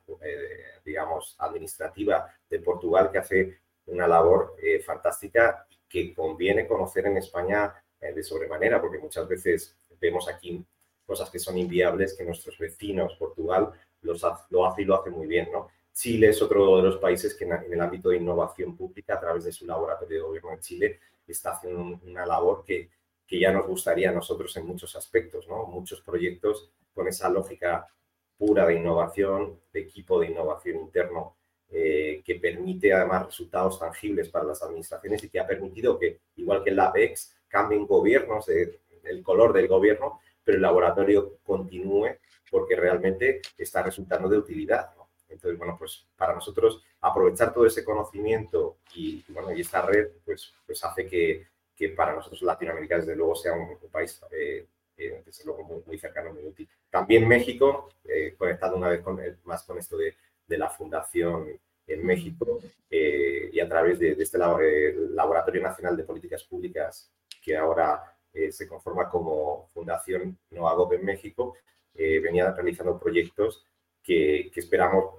digamos, 0.85 1.35
administrativa 1.41 2.33
de 2.49 2.61
Portugal, 2.61 3.11
que 3.11 3.19
hace 3.19 3.59
una 3.87 4.07
labor 4.07 4.55
fantástica 4.85 5.67
que 5.89 6.15
conviene 6.15 6.69
conocer 6.69 7.07
en 7.07 7.17
España 7.17 7.75
de 8.01 8.23
sobremanera, 8.23 8.81
porque 8.81 8.99
muchas 8.99 9.27
veces 9.27 9.77
vemos 10.01 10.29
aquí 10.29 10.65
cosas 11.07 11.31
que 11.31 11.39
son 11.39 11.57
inviables 11.57 12.15
que 12.15 12.25
nuestros 12.25 12.59
vecinos, 12.59 13.15
Portugal, 13.19 13.73
los 14.03 14.23
lo 14.51 14.67
hace 14.67 14.83
y 14.83 14.85
lo 14.85 15.01
hace 15.01 15.11
muy 15.11 15.27
bien, 15.27 15.49
¿no? 15.53 15.69
Chile 15.93 16.29
es 16.29 16.43
otro 16.43 16.77
de 16.77 16.83
los 16.83 16.99
países 16.99 17.35
que 17.35 17.45
en, 17.45 17.53
el 17.53 17.81
ámbito 17.81 18.11
de 18.11 18.19
innovación 18.19 18.77
pública, 18.77 19.15
a 19.15 19.21
través 19.21 19.45
de 19.45 19.53
su 19.53 19.67
laboratorio 19.67 20.19
de 20.19 20.23
gobierno 20.23 20.53
en 20.53 20.61
Chile, 20.61 21.01
está 21.27 21.53
haciendo 21.53 21.99
una 22.05 22.27
labor 22.27 22.65
que, 22.65 22.91
que 23.27 23.41
ya 23.41 23.51
nos 23.51 23.67
gustaría 23.67 24.11
a 24.11 24.13
nosotros 24.13 24.55
en 24.59 24.67
muchos 24.67 24.95
aspectos, 24.95 25.49
¿no? 25.49 25.65
Muchos 25.67 26.03
proyectos 26.03 26.71
con 26.95 27.09
esa 27.09 27.29
lógica 27.31 27.89
pura 28.37 28.67
de 28.67 28.75
innovación, 28.75 29.59
de 29.73 29.81
equipo 29.81 30.21
de 30.21 30.27
innovación 30.27 30.77
interno, 30.77 31.37
eh, 31.71 32.23
que 32.25 32.37
permite 32.37 32.93
además 32.93 33.27
resultados 33.27 33.81
tangibles 33.81 34.29
para 34.29 34.45
las 34.45 34.63
administraciones 34.63 35.25
y 35.25 35.31
que 35.31 35.41
ha 35.41 35.47
permitido 35.47 35.99
que, 35.99 36.21
igual 36.37 36.63
que 36.63 36.71
el 36.71 36.79
APEX, 36.79 37.35
cambien 37.49 37.87
gobiernos, 37.87 38.49
el 38.49 39.23
color 39.23 39.53
del 39.55 39.67
gobierno, 39.67 40.21
pero 40.47 40.57
el 40.59 40.63
laboratorio 40.63 41.39
continúe 41.43 42.07
porque 42.49 42.77
realmente 42.77 43.43
está 43.59 43.83
resultando 43.83 44.29
de 44.29 44.39
utilidad. 44.39 44.93
Entonces, 45.29 45.59
bueno, 45.59 45.75
pues 45.77 46.07
para 46.17 46.35
nosotros 46.35 46.85
aprovechar 47.01 47.53
todo 47.53 47.67
ese 47.67 47.85
conocimiento 47.85 48.79
y, 48.95 49.25
bueno, 49.29 49.53
y 49.53 49.63
esta 49.63 49.83
red, 49.83 50.09
pues, 50.25 50.55
pues 50.65 50.85
hace 50.85 51.05
que, 51.05 51.49
que 51.75 51.89
para 51.89 52.15
nosotros 52.15 52.43
Latinoamérica, 52.43 52.97
desde 52.97 53.17
luego, 53.17 53.35
sea 53.35 53.55
un, 53.55 53.77
país, 53.91 54.23
eh, 54.31 54.69
eh, 54.97 55.23
desde 55.27 55.45
luego, 55.45 55.83
muy, 55.85 55.99
cercano, 55.99 56.33
muy 56.33 56.45
útil. 56.45 56.69
También 56.89 57.27
México, 57.27 57.89
eh, 58.05 58.37
conectado 58.39 58.77
una 58.77 58.91
vez 58.91 59.03
con, 59.03 59.21
más 59.43 59.65
con 59.65 59.79
esto 59.79 59.97
de, 59.97 60.15
de 60.47 60.59
la 60.59 60.71
fundación 60.71 61.49
en 61.89 62.07
México 62.07 62.61
y 62.89 63.61
a 63.61 63.69
través 63.69 63.99
de, 63.99 64.15
de 64.15 64.23
este 64.23 64.39
Laboratorio 64.39 65.63
Nacional 65.63 65.97
de 65.97 66.05
Políticas 66.05 66.43
Públicas 66.45 67.13
que 67.43 67.57
ahora 67.57 68.16
se 68.51 68.69
conforma 68.69 69.09
como 69.09 69.69
Fundación 69.73 70.39
Noagop 70.51 70.93
en 70.93 71.05
México, 71.05 71.57
venía 71.95 72.53
realizando 72.53 72.99
proyectos 72.99 73.65
que, 74.03 74.53
esperamos 74.55 75.17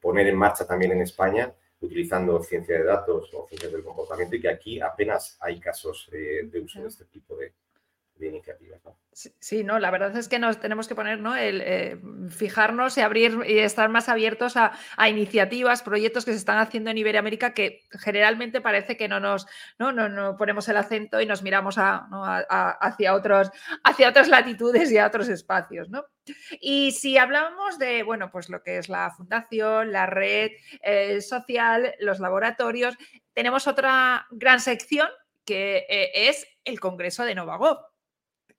poner 0.00 0.26
en 0.26 0.36
marcha 0.36 0.66
también 0.66 0.92
en 0.92 1.00
España 1.02 1.52
utilizando 1.80 2.42
ciencia 2.42 2.78
de 2.78 2.84
datos 2.84 3.32
o 3.32 3.46
ciencias 3.48 3.72
del 3.72 3.82
comportamiento 3.82 4.36
y 4.36 4.40
que 4.40 4.50
aquí 4.50 4.80
apenas 4.80 5.38
hay 5.40 5.58
casos 5.58 6.08
eh, 6.12 6.42
de 6.44 6.60
uso 6.60 6.80
de 6.82 6.88
este 6.88 7.06
tipo 7.06 7.36
de, 7.36 7.54
de 8.20 8.28
iniciativas. 8.28 8.80
Sí, 9.12 9.64
no, 9.64 9.78
la 9.78 9.90
verdad 9.90 10.16
es 10.16 10.28
que 10.28 10.38
nos 10.38 10.60
tenemos 10.60 10.86
que 10.86 10.94
poner, 10.94 11.18
¿no? 11.18 11.34
El 11.34 11.60
eh, 11.62 12.00
fijarnos 12.30 12.96
y 12.96 13.00
abrir 13.00 13.38
y 13.46 13.58
estar 13.58 13.88
más 13.88 14.08
abiertos 14.08 14.56
a, 14.56 14.72
iniciativas, 15.08 15.82
proyectos 15.82 16.24
que 16.24 16.30
se 16.30 16.38
están 16.38 16.58
haciendo 16.58 16.90
en 16.90 16.98
Iberoamérica 16.98 17.52
que 17.52 17.82
generalmente 17.98 18.60
parece 18.60 18.96
que 18.96 19.08
no 19.08 19.18
nos 19.18 19.46
no, 19.78 19.92
no, 19.92 20.36
ponemos 20.36 20.68
el 20.68 20.76
acento 20.76 21.20
y 21.20 21.26
nos 21.26 21.42
miramos 21.42 21.76
hacia, 21.78 23.14
otros, 23.14 23.50
hacia 23.82 24.08
otras 24.08 24.28
latitudes 24.28 24.92
y 24.92 24.98
a 24.98 25.06
otros 25.06 25.28
espacios, 25.28 25.90
¿no? 25.90 26.04
Y 26.60 26.92
si 26.92 27.18
hablamos 27.18 27.78
de, 27.78 28.04
bueno, 28.04 28.30
pues 28.30 28.48
lo 28.48 28.62
que 28.62 28.78
es 28.78 28.88
la 28.88 29.10
fundación, 29.10 29.90
la 29.90 30.06
red 30.06 30.52
social, 31.20 31.94
los 31.98 32.20
laboratorios, 32.20 32.96
tenemos 33.34 33.66
otra 33.66 34.26
gran 34.30 34.60
sección 34.60 35.08
que 35.44 35.86
eh, 35.88 36.28
es 36.28 36.46
el 36.64 36.78
Congreso 36.78 37.24
de 37.24 37.34
Novagov 37.34 37.89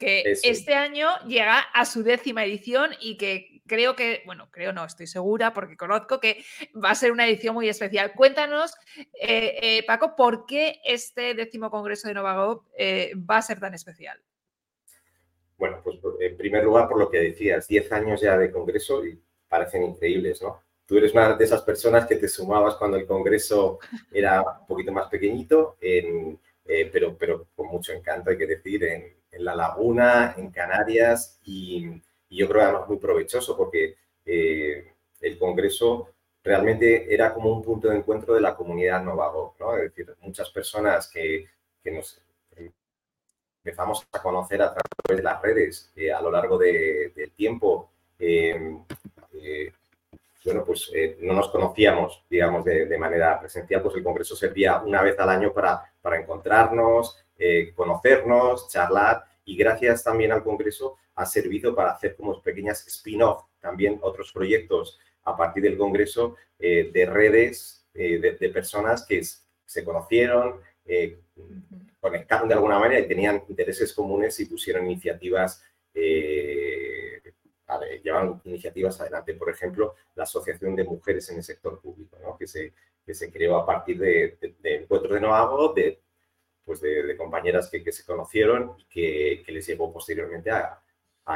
que 0.02 0.24
este 0.44 0.74
año 0.74 1.10
llega 1.28 1.60
a 1.60 1.86
su 1.86 2.02
décima 2.02 2.44
edición 2.44 2.90
y 3.00 3.18
que 3.18 3.62
creo 3.68 3.96
que, 3.96 4.24
bueno, 4.26 4.50
creo 4.50 4.74
no, 4.74 4.84
estoy 4.84 5.06
segura 5.06 5.54
porque 5.54 5.78
conozco 5.78 6.20
que 6.20 6.44
va 6.84 6.90
a 6.90 6.96
ser 6.96 7.12
una 7.12 7.28
edición 7.28 7.54
muy 7.54 7.70
especial. 7.70 8.12
Cuéntanos, 8.14 8.74
eh, 8.98 9.60
eh, 9.62 9.84
Paco, 9.86 10.16
¿por 10.16 10.48
qué 10.48 10.82
este 10.84 11.36
décimo 11.36 11.70
Congreso 11.70 12.08
de 12.08 12.16
Novagov 12.16 12.64
eh, 12.76 13.14
va 13.16 13.38
a 13.38 13.42
ser 13.44 13.60
tan 13.60 13.76
especial? 13.76 14.20
Bueno, 15.56 15.80
pues 15.84 16.00
en 16.20 16.36
primer 16.36 16.64
lugar, 16.64 16.90
por 16.90 16.98
lo 16.98 17.10
que 17.12 17.20
decías, 17.20 17.68
10 17.68 17.92
años 17.92 18.22
ya 18.22 18.36
de 18.36 18.52
Congreso 18.52 19.06
y 19.06 19.22
parecen 19.48 19.84
increíbles, 19.84 20.42
¿no? 20.42 20.64
Tú 20.88 20.98
eres 20.98 21.14
una 21.14 21.36
de 21.36 21.46
esas 21.46 21.62
personas 21.62 22.08
que 22.08 22.16
te 22.16 22.28
sumabas 22.28 22.76
cuando 22.76 22.98
el 22.98 23.06
Congreso 23.06 23.78
era 24.12 24.42
un 24.42 24.66
poquito 24.66 24.92
más 24.92 25.08
pequeñito, 25.08 25.78
pero, 26.92 27.16
pero 27.18 27.48
con 27.56 27.68
mucho 27.68 27.94
encanto, 27.94 28.32
hay 28.32 28.38
que 28.38 28.48
decir, 28.48 28.84
en, 28.84 29.21
en 29.32 29.46
La 29.46 29.56
Laguna, 29.56 30.36
en 30.38 30.52
Canarias, 30.52 31.40
y, 31.46 32.02
yo 32.30 32.48
creo 32.48 32.64
además 32.64 32.88
muy 32.88 32.98
provechoso 32.98 33.58
porque 33.58 33.98
eh, 34.26 34.94
el 35.20 35.38
Congreso 35.38 36.08
realmente 36.42 37.14
era 37.14 37.34
como 37.34 37.52
un 37.52 37.62
punto 37.62 37.90
de 37.90 37.98
encuentro 37.98 38.34
de 38.34 38.40
la 38.40 38.56
comunidad 38.56 39.04
Novago, 39.04 39.56
¿no? 39.60 39.76
Es 39.76 39.84
decir, 39.94 40.16
muchas 40.22 40.50
personas 40.50 41.10
que, 41.10 41.50
nos 41.84 42.22
empezamos 43.64 44.08
a 44.14 44.22
conocer 44.22 44.62
a 44.62 44.74
través 44.74 45.18
de 45.18 45.24
las 45.24 45.42
redes 45.42 45.92
eh, 45.96 46.12
a 46.12 46.22
lo 46.22 46.32
largo 46.32 46.58
del 46.58 47.32
tiempo, 47.36 47.92
eh, 48.18 48.78
bueno, 50.46 50.64
pues 50.66 50.92
no 51.20 51.34
nos 51.34 51.50
conocíamos, 51.50 52.24
digamos, 52.30 52.64
de, 52.64 52.98
manera 52.98 53.40
presencial, 53.40 53.82
pues 53.82 53.96
el 53.96 54.04
Congreso 54.04 54.36
servía 54.36 54.80
una 54.80 55.02
vez 55.02 55.20
al 55.20 55.30
año 55.30 55.52
para, 55.54 55.94
para 56.02 56.20
encontrarnos, 56.20 57.22
eh, 57.44 57.74
conocernos, 57.74 58.70
charlar 58.70 59.24
y 59.46 59.58
gracias 59.58 60.04
también 60.04 60.32
al 60.32 60.44
Congreso 60.44 60.98
ha 61.16 61.26
servido 61.26 61.74
para 61.74 61.90
hacer 61.90 62.16
como 62.16 62.40
pequeñas 62.40 62.86
spin-off 62.86 63.46
también 63.60 63.98
otros 64.04 64.32
proyectos 64.32 65.00
a 65.24 65.36
partir 65.36 65.64
del 65.64 65.76
Congreso 65.76 66.36
eh, 66.60 66.92
de 66.94 67.06
redes 67.08 67.88
eh, 67.96 68.20
de, 68.20 68.50
personas 68.50 69.04
que 69.08 69.24
se 69.66 69.84
conocieron, 69.84 70.62
conectaron 72.00 72.48
de 72.48 72.54
alguna 72.54 72.78
manera 72.78 73.00
y 73.00 73.08
tenían 73.08 73.44
intereses 73.50 73.92
comunes 73.92 74.40
y 74.40 74.46
pusieron 74.46 74.86
iniciativas, 74.86 75.64
llevaron 78.04 78.40
iniciativas 78.46 79.02
adelante. 79.02 79.34
Por 79.34 79.50
ejemplo, 79.50 79.96
la 80.14 80.26
Asociación 80.26 80.76
de 80.76 80.84
Mujeres 80.84 81.28
en 81.32 81.38
el 81.38 81.44
Sector 81.44 81.82
Público, 81.82 82.18
que, 82.38 82.46
se, 82.46 82.72
que 83.04 83.16
se 83.16 83.32
creó 83.32 83.56
a 83.58 83.66
partir 83.66 83.98
de, 83.98 84.38
de, 84.40 84.54
de 84.60 84.76
encuentros 84.76 85.14
de 85.14 85.20
de 85.82 86.02
pues 86.66 86.82
de, 86.82 87.16
compañeras 87.18 87.70
que, 87.70 87.92
se 87.92 88.06
conocieron 88.06 88.76
que, 88.90 89.44
les 89.48 89.68
llevó 89.68 89.92
posteriormente 89.92 90.52
a, 90.52 90.82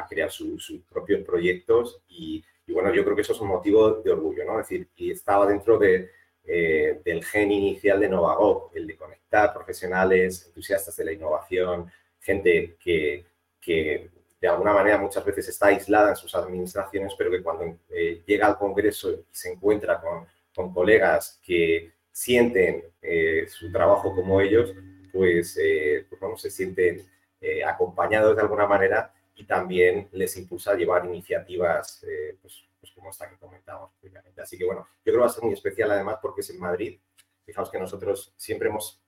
crear 0.09 0.29
sus 0.29 0.81
propios 0.89 1.23
proyectos 1.23 2.01
y, 2.09 2.43
bueno, 2.67 2.93
yo 2.93 3.03
creo 3.05 3.15
que 3.15 3.21
eso 3.21 3.31
es 3.31 3.39
un 3.39 3.47
motivo 3.47 4.01
de 4.01 4.11
orgullo, 4.11 4.43
¿no? 4.43 4.59
Es 4.59 4.67
decir, 4.67 4.89
y 4.97 5.11
estaba 5.11 5.47
dentro 5.47 5.77
de, 5.77 6.11
eh, 6.43 6.99
del 7.05 7.23
gen 7.23 7.51
inicial 7.51 8.01
de 8.01 8.09
Novagop, 8.09 8.75
el 8.75 8.87
de 8.87 8.97
conectar 8.97 9.53
profesionales, 9.53 10.47
entusiastas 10.47 10.97
de 10.97 11.05
la 11.05 11.13
innovación, 11.13 11.89
gente 12.19 12.75
que, 12.77 13.23
que 13.61 14.09
de 14.41 14.47
alguna 14.47 14.73
manera 14.73 14.97
muchas 14.97 15.23
veces 15.23 15.47
está 15.47 15.67
aislada 15.67 16.09
en 16.09 16.15
sus 16.15 16.35
administraciones, 16.35 17.13
pero 17.17 17.31
que 17.31 17.41
cuando 17.41 17.79
eh, 17.89 18.21
llega 18.25 18.47
al 18.47 18.57
Congreso 18.57 19.11
y 19.11 19.23
se 19.31 19.53
encuentra 19.53 19.99
con, 20.01 20.27
con 20.53 20.73
colegas 20.73 21.39
que 21.43 21.93
sienten 22.11 22.83
eh, 23.01 23.45
su 23.47 23.71
trabajo 23.71 24.13
como 24.13 24.39
ellos, 24.39 24.73
pues, 25.15 25.57
eh, 25.61 26.05
pues 26.09 26.41
se 26.41 26.51
sienten 26.51 27.07
eh, 27.39 27.63
acompañados 27.63 28.35
de 28.35 28.41
alguna 28.41 28.67
manera 28.67 29.13
y 29.35 29.45
también 29.45 30.09
les 30.11 30.35
impulsa 30.35 30.71
a 30.71 30.75
llevar 30.75 31.05
iniciativas 31.05 32.03
eh, 32.03 32.37
pues, 32.41 32.65
pues, 32.81 32.91
como 32.91 33.09
esta 33.09 33.29
que 33.29 33.37
comentamos. 33.37 33.91
Así 34.37 34.57
que 34.57 34.65
bueno, 34.65 34.85
yo 35.05 35.13
creo 35.13 35.15
que 35.15 35.21
va 35.21 35.27
a 35.27 35.29
ser 35.29 35.43
muy 35.43 35.53
especial 35.53 35.89
además 35.91 36.17
porque 36.21 36.41
es 36.41 36.49
en 36.49 36.59
Madrid. 36.59 36.99
Fijaos 37.45 37.71
que 37.71 37.79
nosotros 37.79 38.33
siempre 38.35 38.67
hemos... 38.67 39.01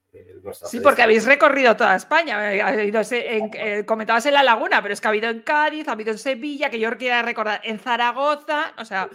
sí, 0.64 0.80
porque 0.80 1.02
habéis 1.02 1.26
recorrido 1.26 1.76
toda 1.76 1.96
España. 1.96 2.54
En, 2.54 3.84
comentabas 3.84 4.26
en 4.28 4.34
La 4.34 4.44
Laguna, 4.44 4.82
pero 4.82 4.94
es 4.94 5.02
que 5.02 5.08
ha 5.08 5.10
habido 5.10 5.30
en 5.30 5.42
Cádiz, 5.42 5.90
ha 5.90 5.92
habido 5.92 6.12
en 6.12 6.20
Sevilla, 6.20 6.70
que 6.70 6.80
yo 6.80 6.96
quiero 6.98 7.26
recordar, 7.26 7.60
en 7.64 7.80
Zaragoza, 7.80 8.74
o 8.78 8.86
sea... 8.86 9.10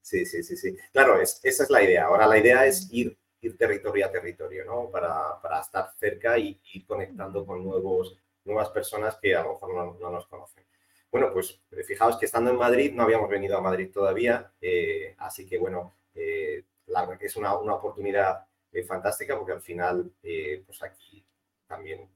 Sí, 0.00 0.26
sí, 0.26 0.42
sí, 0.42 0.56
sí. 0.56 0.76
Claro, 0.92 1.20
esa 1.20 1.62
es 1.62 1.70
la 1.70 1.82
idea. 1.84 2.06
Ahora 2.06 2.26
la 2.26 2.36
idea 2.36 2.66
es 2.66 2.88
ir 2.90 3.16
ir 3.42 3.56
territorio 3.56 4.06
a 4.06 4.10
territorio, 4.10 4.64
¿no? 4.64 4.88
Para, 4.90 5.40
para 5.40 5.60
estar 5.60 5.92
cerca 5.98 6.38
y 6.38 6.60
ir 6.72 6.86
conectando 6.86 7.44
con 7.44 7.62
nuevos, 7.62 8.16
nuevas 8.44 8.70
personas 8.70 9.18
que 9.20 9.34
a 9.34 9.42
lo 9.42 9.54
mejor 9.54 9.98
no, 10.00 10.10
nos 10.10 10.26
conocen. 10.26 10.64
Bueno, 11.10 11.30
pues 11.32 11.60
eh, 11.72 11.82
fijaos 11.82 12.16
que 12.16 12.26
estando 12.26 12.50
en 12.50 12.56
Madrid, 12.56 12.92
no 12.94 13.02
habíamos 13.02 13.28
venido 13.28 13.58
a 13.58 13.60
Madrid 13.60 13.90
todavía, 13.92 14.52
eh, 14.60 15.14
así 15.18 15.46
que 15.46 15.58
bueno, 15.58 15.94
eh, 16.14 16.64
la, 16.86 17.18
es 17.20 17.36
una, 17.36 17.56
una 17.58 17.74
oportunidad 17.74 18.46
fantástica 18.86 19.36
porque 19.36 19.52
al 19.52 19.60
final, 19.60 20.10
pues 20.22 20.82
aquí 20.82 21.22
también 21.66 22.08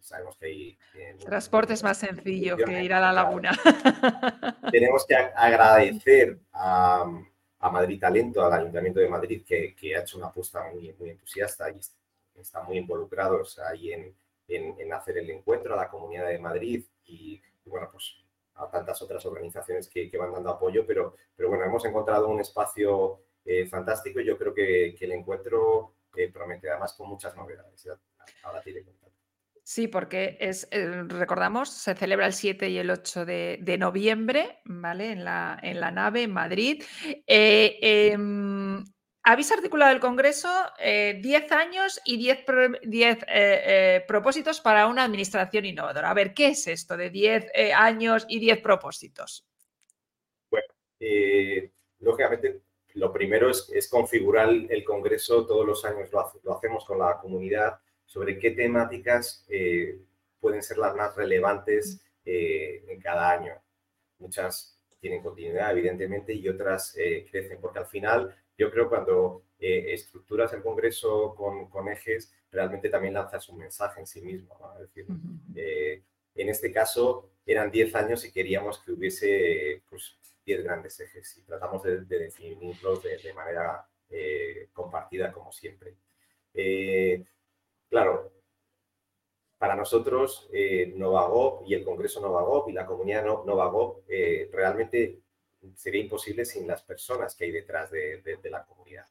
sabemos 0.00 0.36
que 0.36 0.46
hay... 0.46 0.78
Transporte 1.24 1.74
es 1.74 1.84
más 1.84 1.98
sencillo 1.98 2.56
que 2.56 2.82
ir 2.82 2.92
a 2.92 3.00
la 3.00 3.12
laguna. 3.12 3.52
Tenemos 4.72 5.06
que 5.06 5.14
agradecer 5.14 6.40
a 6.52 7.04
a 7.62 7.70
Madrid 7.70 8.00
Talento, 8.00 8.44
al 8.44 8.52
Ayuntamiento 8.54 8.98
de 8.98 9.08
Madrid, 9.08 9.42
que, 9.46 9.96
ha 9.96 10.00
hecho 10.00 10.18
una 10.18 10.26
apuesta 10.26 10.68
muy, 10.72 10.92
muy 10.98 11.10
entusiasta 11.10 11.70
y 11.70 11.78
están 12.40 12.66
muy 12.66 12.78
involucrados 12.78 13.58
ahí 13.60 13.92
en, 13.92 14.92
hacer 14.92 15.18
el 15.18 15.30
encuentro, 15.30 15.72
a 15.72 15.76
la 15.76 15.88
Comunidad 15.88 16.28
de 16.28 16.38
Madrid 16.38 16.84
y, 17.06 17.40
bueno, 17.64 17.88
pues 17.90 18.16
a 18.56 18.68
tantas 18.68 19.00
otras 19.00 19.24
organizaciones 19.24 19.88
que, 19.88 20.10
van 20.18 20.32
dando 20.32 20.50
apoyo, 20.50 20.84
pero, 20.84 21.14
pero 21.36 21.48
bueno, 21.48 21.64
hemos 21.64 21.84
encontrado 21.84 22.28
un 22.28 22.40
espacio 22.40 23.20
eh, 23.44 23.66
fantástico 23.66 24.20
y 24.20 24.26
yo 24.26 24.36
creo 24.36 24.52
que, 24.52 24.96
el 25.00 25.12
encuentro 25.12 25.94
eh, 26.16 26.30
promete 26.32 26.68
además 26.68 26.94
con 26.94 27.08
muchas 27.08 27.34
novedades. 27.36 27.88
Ahora 28.42 28.60
tiene 28.60 28.82
Sí, 29.64 29.86
porque 29.86 30.36
es, 30.40 30.66
eh, 30.72 31.04
recordamos, 31.06 31.70
se 31.70 31.94
celebra 31.94 32.26
el 32.26 32.32
7 32.32 32.68
y 32.68 32.78
el 32.78 32.90
8 32.90 33.24
de, 33.24 33.76
noviembre, 33.78 34.60
¿vale? 34.64 35.12
En 35.12 35.24
la, 35.24 35.58
en 35.62 35.78
la 35.78 35.92
nave 35.92 36.24
en 36.24 36.32
Madrid. 36.32 36.82
Eh, 37.26 37.78
em, 37.80 38.82
habéis 39.22 39.52
articulado 39.52 39.92
el 39.92 40.00
Congreso 40.00 40.48
10 40.78 41.24
eh, 41.24 41.54
años 41.54 42.00
y 42.04 42.16
10, 42.16 42.44
propósitos 44.08 44.60
para 44.60 44.88
una 44.88 45.04
administración 45.04 45.64
innovadora. 45.64 46.10
A 46.10 46.14
ver, 46.14 46.34
¿qué 46.34 46.48
es 46.48 46.66
esto 46.66 46.96
de 46.96 47.10
10 47.10 47.46
años 47.76 48.26
y 48.28 48.40
10 48.40 48.60
propósitos? 48.60 49.46
Bueno, 50.50 50.66
lógicamente, 52.00 52.62
lo 52.94 53.12
primero 53.12 53.48
es, 53.48 53.88
configurar 53.88 54.48
el 54.48 54.82
Congreso 54.82 55.46
todos 55.46 55.64
los 55.64 55.84
años, 55.84 56.10
lo 56.10 56.56
hacemos 56.56 56.84
con 56.84 56.98
la 56.98 57.16
comunidad 57.18 57.78
sobre 58.12 58.38
qué 58.38 58.50
temáticas 58.50 59.42
eh, 59.48 59.98
pueden 60.38 60.62
ser 60.62 60.76
las 60.76 60.94
más 60.94 61.16
relevantes 61.16 61.98
eh, 62.26 62.84
en 62.86 63.00
cada 63.00 63.30
año. 63.30 63.54
Muchas 64.18 64.78
tienen 65.00 65.22
continuidad, 65.22 65.70
evidentemente, 65.70 66.34
y 66.34 66.46
otras 66.46 66.94
eh, 66.98 67.26
crecen, 67.30 67.58
porque 67.58 67.78
al 67.78 67.86
final 67.86 68.36
yo 68.58 68.70
creo 68.70 68.90
cuando 68.90 69.44
estructuras 69.58 70.52
el 70.52 70.62
Congreso 70.62 71.36
con, 71.36 71.88
ejes, 71.88 72.34
realmente 72.50 72.90
también 72.90 73.14
lanzas 73.14 73.48
un 73.48 73.58
mensaje 73.58 74.00
en 74.00 74.06
sí 74.06 74.20
mismo. 74.20 74.58
Es 74.74 74.92
decir, 74.92 75.06
en 76.34 76.48
este 76.48 76.72
caso 76.72 77.30
eran 77.46 77.70
10 77.70 77.94
años 77.94 78.24
y 78.24 78.32
queríamos 78.32 78.80
que 78.80 78.90
hubiese 78.90 79.82
pues, 79.88 80.16
10 80.44 80.64
grandes 80.64 80.98
ejes 80.98 81.38
y 81.38 81.42
tratamos 81.42 81.84
de, 81.84 82.00
definirlos 82.00 83.04
de, 83.04 83.32
manera 83.34 83.86
compartida 84.72 85.32
como 85.32 85.52
siempre. 85.52 85.94
Claro, 87.92 88.32
para 89.58 89.76
nosotros 89.76 90.48
eh, 90.50 90.94
Novagop 90.96 91.68
y 91.68 91.74
el 91.74 91.84
Congreso 91.84 92.22
Novagop 92.22 92.70
y 92.70 92.72
la 92.72 92.86
comunidad 92.86 93.22
Novagop 93.22 94.04
eh, 94.08 94.48
realmente 94.50 95.20
sería 95.74 96.00
imposible 96.00 96.46
sin 96.46 96.66
las 96.66 96.82
personas 96.82 97.34
que 97.36 97.44
hay 97.44 97.52
detrás 97.52 97.90
de, 97.90 98.38
la 98.44 98.64
comunidad. 98.64 99.04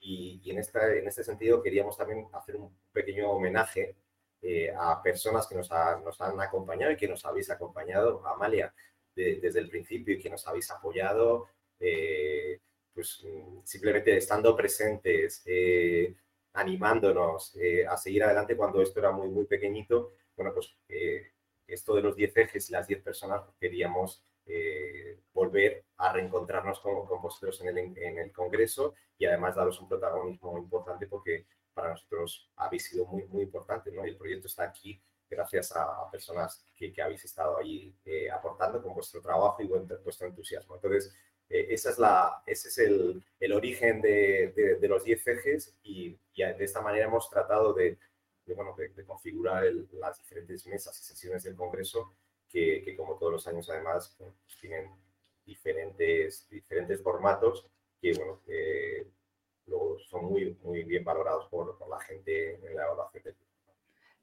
Y, 0.00 0.42
en, 0.50 0.58
en 0.58 1.06
este 1.06 1.22
sentido 1.22 1.62
queríamos 1.62 1.96
también 1.96 2.26
hacer 2.32 2.56
un 2.56 2.76
pequeño 2.92 3.30
homenaje 3.30 3.94
eh, 4.42 4.74
a 4.76 5.00
personas 5.00 5.46
que 5.46 5.54
nos, 5.54 5.70
han 5.70 6.40
acompañado 6.40 6.90
y 6.90 6.96
que 6.96 7.06
nos 7.06 7.24
habéis 7.24 7.50
acompañado, 7.50 8.26
Amalia, 8.26 8.74
desde 9.14 9.60
el 9.60 9.70
principio 9.70 10.14
y 10.14 10.18
que 10.18 10.28
nos 10.28 10.44
habéis 10.48 10.68
apoyado, 10.72 11.46
pues 12.92 13.24
simplemente 13.62 14.16
estando 14.16 14.56
presentes, 14.56 15.44
animándonos 16.58 17.54
eh, 17.56 17.86
a 17.86 17.96
seguir 17.96 18.24
adelante 18.24 18.56
cuando 18.56 18.82
esto 18.82 18.98
era 18.98 19.12
muy, 19.12 19.28
muy 19.28 19.44
pequeñito. 19.44 20.14
Bueno, 20.36 20.52
pues 20.52 20.76
eh, 20.88 21.32
esto 21.66 21.94
de 21.94 22.02
los 22.02 22.16
10 22.16 22.36
ejes 22.36 22.68
y 22.68 22.72
las 22.72 22.86
10 22.88 23.02
personas 23.02 23.42
pues, 23.44 23.56
queríamos 23.60 24.24
eh, 24.44 25.20
volver 25.32 25.84
a 25.98 26.12
reencontrarnos 26.12 26.80
con, 26.80 27.06
vosotros 27.22 27.60
en 27.60 27.68
el, 27.68 27.98
en 27.98 28.18
el, 28.18 28.32
Congreso 28.32 28.94
y 29.16 29.26
además 29.26 29.54
daros 29.54 29.80
un 29.80 29.88
protagonismo 29.88 30.58
importante 30.58 31.06
porque 31.06 31.46
para 31.72 31.90
nosotros 31.90 32.50
habéis 32.56 32.86
sido 32.86 33.06
muy, 33.06 33.24
muy 33.26 33.42
importante, 33.42 33.92
¿no? 33.92 34.04
Y 34.04 34.10
el 34.10 34.16
proyecto 34.16 34.48
está 34.48 34.64
aquí 34.64 35.00
gracias 35.30 35.72
a 35.76 36.10
personas 36.10 36.64
que, 36.74 36.92
que 36.92 37.02
habéis 37.02 37.24
estado 37.24 37.58
ahí 37.58 37.94
aportando 38.32 38.82
con 38.82 38.94
vuestro 38.94 39.20
trabajo 39.20 39.62
y 39.62 39.66
vuestro 39.66 40.26
entusiasmo. 40.26 40.76
Entonces, 40.76 41.14
eh, 41.50 41.66
esa 41.70 41.90
es 41.90 41.98
la, 41.98 42.42
ese 42.46 42.68
es 42.68 42.78
el, 42.78 43.22
el 43.40 43.52
origen 43.52 44.00
de, 44.00 44.78
de, 44.80 44.88
los 44.88 45.04
10 45.04 45.26
ejes 45.26 45.76
y, 45.82 46.16
de 46.36 46.64
esta 46.64 46.80
manera 46.80 47.06
hemos 47.06 47.28
tratado 47.28 47.72
de, 47.72 47.98
de, 48.46 49.04
configurar 49.04 49.64
las 49.92 50.18
diferentes 50.18 50.66
mesas 50.66 50.98
y 51.00 51.04
sesiones 51.04 51.42
del 51.42 51.56
Congreso 51.56 52.14
que, 52.48 52.82
que 52.84 52.96
como 52.96 53.18
todos 53.18 53.32
los 53.32 53.46
años 53.48 53.68
además 53.70 54.14
pues, 54.16 54.32
tienen 54.60 54.90
diferentes, 55.44 56.48
diferentes 56.48 57.02
formatos 57.02 57.66
que, 58.00 58.12
bueno, 58.12 58.40
luego 59.66 59.98
son 59.98 60.26
muy, 60.26 60.56
muy 60.62 60.84
bien 60.84 61.02
valorados 61.02 61.48
por, 61.48 61.76
por 61.76 61.88
la 61.88 62.00
gente 62.00 62.54
en 62.54 62.76
la 62.76 62.84
evaluación 62.84 63.24
del 63.24 63.34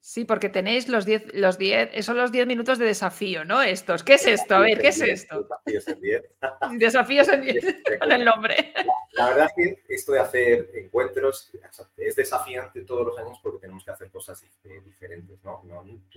Sí, 0.06 0.24
porque 0.24 0.50
tenéis 0.50 0.88
los 0.88 1.04
10, 1.04 1.34
los 1.34 1.58
10, 1.58 2.06
son 2.06 2.15
los 2.15 2.32
10 2.32 2.46
minutos 2.46 2.78
de 2.78 2.86
desafío, 2.86 3.44
¿no? 3.44 3.63
Estos. 3.63 4.04
¿Qué 4.04 4.13
es 4.13 4.28
esto? 4.28 4.54
A 4.54 4.60
ver, 4.60 4.80
¿qué 4.80 4.89
es 4.89 5.02
esto? 5.02 5.41
Desafíos 5.65 5.88
en 5.88 6.00
10. 6.00 6.24
Desafíos 6.78 7.28
en 7.30 7.41
10, 7.41 7.65
con 8.00 8.12
el 8.12 8.24
nombre. 8.24 8.72
La, 9.13 9.30
verdad 9.30 9.48
es 9.48 9.54
que 9.56 9.96
esto 9.96 10.12
de 10.12 10.20
hacer 10.20 10.70
encuentros 10.76 11.52
es 11.98 12.15
desafiante 12.15 12.82
todos 12.82 13.08
los 13.08 13.18
años 13.18 13.39
porque 13.41 13.58
tenemos 13.58 13.84
que 13.84 13.89
hacer 13.89 14.12
cosas 14.12 14.46
diferentes, 14.63 15.44
¿no? 15.44 15.63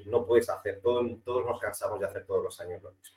No, 0.05 0.27
puedes 0.27 0.51
hacer, 0.51 0.83
todo, 0.83 1.09
todos 1.25 1.47
nos 1.47 1.59
cansamos 1.59 1.99
de 1.99 2.05
hacer 2.05 2.27
todos 2.27 2.45
los 2.45 2.61
años 2.61 2.83
lo 2.83 2.93
mismo. 2.93 3.17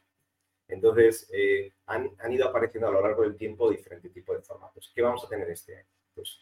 Entonces, 0.69 1.29
eh, 1.33 1.73
han, 1.87 2.11
han, 2.17 2.31
ido 2.31 2.47
apareciendo 2.47 2.87
a 2.87 2.91
lo 2.91 3.01
largo 3.01 3.23
del 3.23 3.35
tiempo 3.35 3.69
diferentes 3.69 4.13
tipos 4.13 4.37
de 4.37 4.41
formatos. 4.41 4.89
¿Qué 4.95 5.01
vamos 5.01 5.21
a 5.25 5.27
tener 5.27 5.49
este 5.49 5.75
año? 5.75 5.89
Pues 6.15 6.39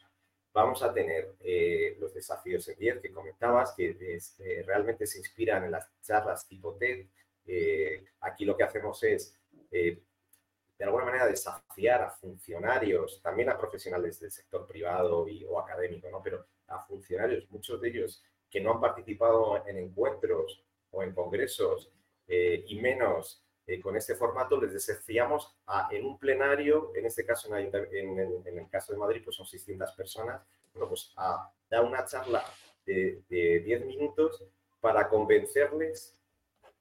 vamos 0.59 0.83
a 0.83 0.93
tener 0.93 1.35
eh, 1.41 1.95
los 1.99 2.13
desafíos 2.13 2.67
en 2.67 2.77
10 2.77 2.99
que 2.99 3.11
comentabas, 3.11 3.73
que 3.75 3.95
eh, 4.39 4.63
realmente 4.65 5.07
se 5.07 5.19
inspiran 5.19 5.63
en 5.63 5.71
las 5.71 5.89
charlas 6.01 6.47
tipo 6.47 6.75
TED. 6.75 7.05
Eh, 7.45 8.05
aquí 8.21 8.45
lo 8.45 8.55
que 8.55 8.63
hacemos 8.63 9.01
es, 9.03 9.35
de 9.71 10.85
alguna 10.85 11.05
manera, 11.05 11.27
desafiar 11.27 12.01
a 12.01 12.09
funcionarios, 12.09 13.21
también 13.21 13.49
a 13.49 13.57
profesionales 13.57 14.19
del 14.19 14.31
sector 14.31 14.67
privado 14.67 15.27
y, 15.27 15.43
o 15.45 15.59
académico, 15.59 16.09
¿no? 16.09 16.21
pero 16.21 16.45
a 16.67 16.79
funcionarios, 16.85 17.49
muchos 17.49 17.81
de 17.81 17.89
ellos 17.89 18.23
que 18.49 18.61
no 18.61 18.73
han 18.73 18.81
participado 18.81 19.65
en 19.67 19.77
encuentros 19.77 20.63
o 20.91 21.03
en 21.03 21.13
congresos 21.13 21.91
y 22.27 22.79
menos 22.79 23.43
eh, 23.69 23.79
con 23.79 23.95
este 23.95 24.15
formato 24.15 24.59
les 24.59 24.73
desafiamos 24.73 25.55
a, 25.67 25.89
en 25.91 26.03
un 26.03 26.17
plenario, 26.17 26.91
en 26.95 27.05
este 27.05 27.23
caso 27.23 27.55
en, 27.55 27.71
el, 27.71 28.67
caso 28.71 28.93
de 28.93 28.97
Madrid, 28.97 29.21
pues 29.23 29.35
son 29.35 29.45
600 29.45 29.91
personas, 29.91 30.41
pues 30.73 31.13
a 31.15 31.51
dar 31.69 31.83
una 31.83 32.03
charla 32.03 32.43
de, 32.83 33.21
10 33.29 33.85
minutos 33.85 34.43
para 34.81 35.07
convencerles 35.07 36.15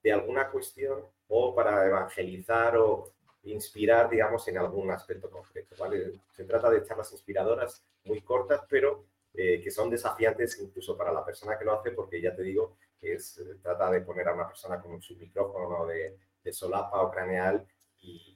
de 0.03 0.13
alguna 0.13 0.51
cuestión 0.51 1.05
o 1.29 1.55
para 1.55 1.87
evangelizar 1.87 2.79
o 2.79 3.13
inspirar, 3.43 4.09
digamos, 4.09 4.49
en 4.49 4.57
algún 4.57 4.91
aspecto 4.91 5.29
concreto. 5.29 5.77
¿vale? 5.79 6.19
Se 6.33 6.45
trata 6.45 6.71
de 6.71 6.85
charlas 6.85 7.13
inspiradoras 7.13 7.83
muy 8.05 8.23
cortas, 8.23 8.63
pero 8.67 9.05
eh, 9.35 9.61
que 9.63 9.71
son 9.71 9.91
desafiantes 9.91 10.59
incluso 10.59 10.97
para 10.97 11.13
la 11.13 11.23
persona 11.23 11.59
que 11.59 11.67
lo 11.67 11.79
hace, 11.79 11.91
porque 11.91 12.19
ya 12.19 12.35
te 12.35 12.43
digo 12.45 12.79
que 12.99 13.19
se 13.19 13.57
trata 13.57 13.91
de 13.91 14.01
poner 14.01 14.27
a 14.29 14.33
una 14.33 14.49
persona 14.49 14.81
con 14.81 15.03
su 15.03 15.15
micrófono 15.17 15.85
de 15.85 16.17
solapa 16.53 17.03
o 17.03 17.11
craneal 17.11 17.67
y, 18.01 18.35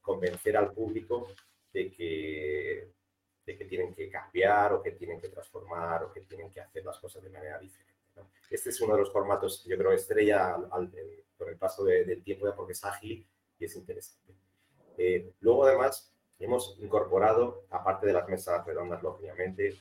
convencer 0.00 0.56
al 0.56 0.72
público 0.72 1.28
de 1.72 1.92
que, 1.92 2.92
de 3.46 3.56
que 3.56 3.64
tienen 3.66 3.94
que 3.94 4.10
cambiar 4.10 4.72
o 4.72 4.82
que 4.82 4.90
tienen 4.90 5.20
que 5.20 5.28
transformar 5.28 6.02
o 6.02 6.12
que 6.12 6.22
tienen 6.22 6.50
que 6.50 6.60
hacer 6.60 6.84
las 6.84 6.98
cosas 6.98 7.22
de 7.22 7.30
manera 7.30 7.60
diferente. 7.60 7.92
Este 8.50 8.70
es 8.70 8.80
uno 8.80 8.94
de 8.94 9.00
los 9.00 9.12
formatos, 9.12 9.64
yo 9.64 9.78
creo, 9.78 9.92
estrella 9.92 10.56
con 11.38 11.48
el 11.48 11.56
paso 11.56 11.84
del 11.84 12.22
tiempo 12.22 12.52
porque 12.54 12.72
es 12.72 12.84
ágil 12.84 13.26
y 13.58 13.64
es 13.64 13.76
interesante. 13.76 14.34
Eh, 14.98 15.32
luego, 15.40 15.64
además, 15.64 16.12
hemos 16.38 16.76
incorporado, 16.80 17.64
aparte 17.70 18.06
de 18.06 18.12
las 18.12 18.28
mesas 18.28 18.64
redondas, 18.66 19.02
lógicamente, 19.02 19.80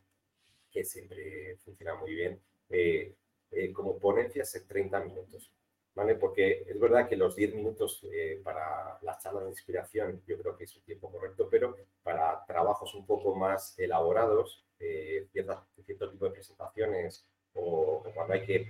que 0.71 0.85
siempre 0.85 1.57
funciona 1.57 1.95
muy 1.95 2.13
bien, 2.13 2.41
eh, 2.69 3.15
eh, 3.51 3.73
como 3.73 3.99
ponencias 3.99 4.55
en 4.55 4.67
30 4.67 4.99
minutos. 5.01 5.51
Porque 5.93 6.63
es 6.67 6.79
verdad 6.79 7.07
que 7.07 7.17
los 7.17 7.35
10 7.35 7.55
minutos 7.55 8.01
eh, 8.11 8.39
para 8.43 8.97
las 9.01 9.21
charlas 9.21 9.43
de 9.43 9.49
inspiración 9.49 10.21
yo 10.25 10.37
creo 10.37 10.57
que 10.57 10.63
es 10.63 10.75
un 10.75 10.83
tiempo 10.83 11.11
correcto, 11.11 11.47
pero 11.49 11.75
para 12.01 12.45
trabajos 12.45 12.95
un 12.95 13.05
poco 13.05 13.35
más 13.35 13.77
elaborados, 13.77 14.65
eh, 14.79 15.27
cierto 15.31 15.65
tipo 15.85 16.25
de 16.25 16.31
presentaciones 16.31 17.25
o, 17.53 18.03
cuando 18.15 18.33
hay 18.33 18.45
que, 18.45 18.67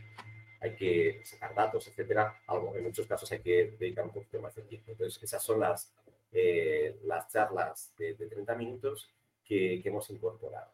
hay 0.62 0.76
que 0.76 1.22
sacar 1.24 1.54
datos, 1.54 1.88
etcétera, 1.88 2.42
algo, 2.48 2.76
en 2.76 2.84
muchos 2.84 3.06
casos 3.06 3.32
hay 3.32 3.40
que 3.40 3.76
dedicar 3.80 4.06
un 4.06 4.12
poquito 4.12 4.42
más 4.42 4.56
de 4.56 4.64
tiempo. 4.64 4.92
Entonces, 4.92 5.22
esas 5.22 5.44
son 5.44 5.60
las, 5.60 5.94
eh, 6.32 7.00
las 7.04 7.28
charlas 7.32 7.94
de, 7.98 8.16
30 8.16 8.56
minutos 8.56 9.10
que 9.46 9.82
hemos 9.86 10.10
incorporado. 10.10 10.72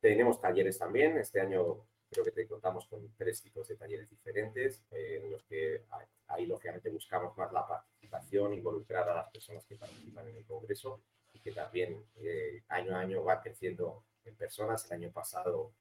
Tenemos 0.00 0.40
talleres 0.40 0.78
también. 0.78 1.18
Este 1.18 1.40
año 1.40 1.84
Creo 2.10 2.24
que 2.24 2.32
te 2.32 2.48
contamos 2.48 2.86
con 2.86 3.14
tres 3.16 3.40
tipos 3.40 3.68
de 3.68 3.76
talleres 3.76 4.10
diferentes, 4.10 4.82
eh, 4.90 5.20
en 5.22 5.30
los 5.30 5.44
que 5.44 5.84
ahí, 6.26 6.44
lógicamente 6.46 6.90
buscamos 6.90 7.36
más 7.36 7.52
la 7.52 7.66
participación, 7.66 8.52
involucrar 8.52 9.08
a 9.08 9.14
las 9.14 9.30
personas 9.30 9.64
que 9.64 9.76
participan 9.76 10.26
en 10.28 10.36
el 10.36 10.44
Congreso 10.44 11.00
y 11.32 11.38
que 11.38 11.52
también 11.52 12.04
eh, 12.16 12.64
año 12.68 12.96
a 12.96 13.00
año 13.00 13.22
va 13.22 13.40
creciendo 13.40 14.04
en 14.24 14.34
personas. 14.34 14.84
El 14.86 14.92
año 14.92 15.12
pasado 15.12 15.72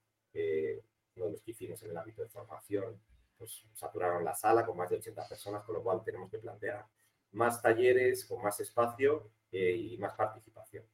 uno 1.15 1.25
de 1.25 1.31
los 1.31 1.41
que 1.41 1.51
hicimos 1.51 1.81
en 1.83 1.89
el 1.89 1.97
ámbito 1.97 2.21
de 2.21 2.29
formación, 2.29 3.01
pues 3.37 3.63
saturaron 3.73 4.23
la 4.23 4.35
sala 4.35 4.65
con 4.65 4.77
más 4.77 4.89
de 4.89 4.97
80 4.97 5.27
personas, 5.27 5.63
con 5.63 5.75
lo 5.75 5.83
cual 5.83 6.03
tenemos 6.03 6.29
que 6.29 6.37
plantear 6.37 6.85
más 7.31 7.61
talleres 7.61 8.25
con 8.25 8.41
más 8.43 8.59
espacio 8.59 9.31
y 9.51 9.97
más 9.97 10.13
participación. 10.15 10.85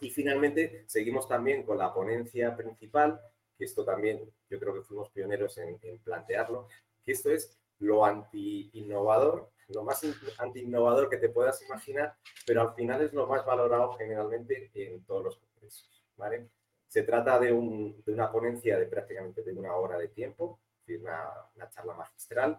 Y 0.00 0.10
finalmente 0.10 0.84
seguimos 0.86 1.26
también 1.26 1.62
con 1.62 1.78
la 1.78 1.92
ponencia 1.92 2.56
principal, 2.56 3.20
que 3.60 3.66
esto 3.66 3.84
también 3.84 4.18
yo 4.48 4.58
creo 4.58 4.72
que 4.72 4.80
fuimos 4.80 5.10
pioneros 5.10 5.58
en, 5.58 5.78
plantearlo, 6.02 6.66
que 7.04 7.12
esto 7.12 7.30
es 7.30 7.58
lo 7.78 8.06
anti-innovador, 8.06 9.50
lo 9.68 9.84
más 9.84 10.02
anti-innovador 10.38 11.10
que 11.10 11.18
te 11.18 11.28
puedas 11.28 11.60
imaginar, 11.62 12.16
pero 12.46 12.62
al 12.62 12.74
final 12.74 13.02
es 13.02 13.12
lo 13.12 13.26
más 13.26 13.44
valorado 13.44 13.92
generalmente 13.98 14.70
en 14.72 15.04
todos 15.04 15.24
los 15.24 15.36
congresos. 15.36 16.02
¿vale? 16.16 16.48
Se 16.88 17.02
trata 17.02 17.38
de, 17.38 17.52
una 17.52 18.32
ponencia 18.32 18.78
de 18.78 18.86
prácticamente 18.86 19.42
de 19.42 19.52
una 19.52 19.76
hora 19.76 19.98
de 19.98 20.08
tiempo, 20.08 20.58
una, 20.88 21.28
una 21.54 21.68
charla 21.68 21.94
magistral, 21.94 22.58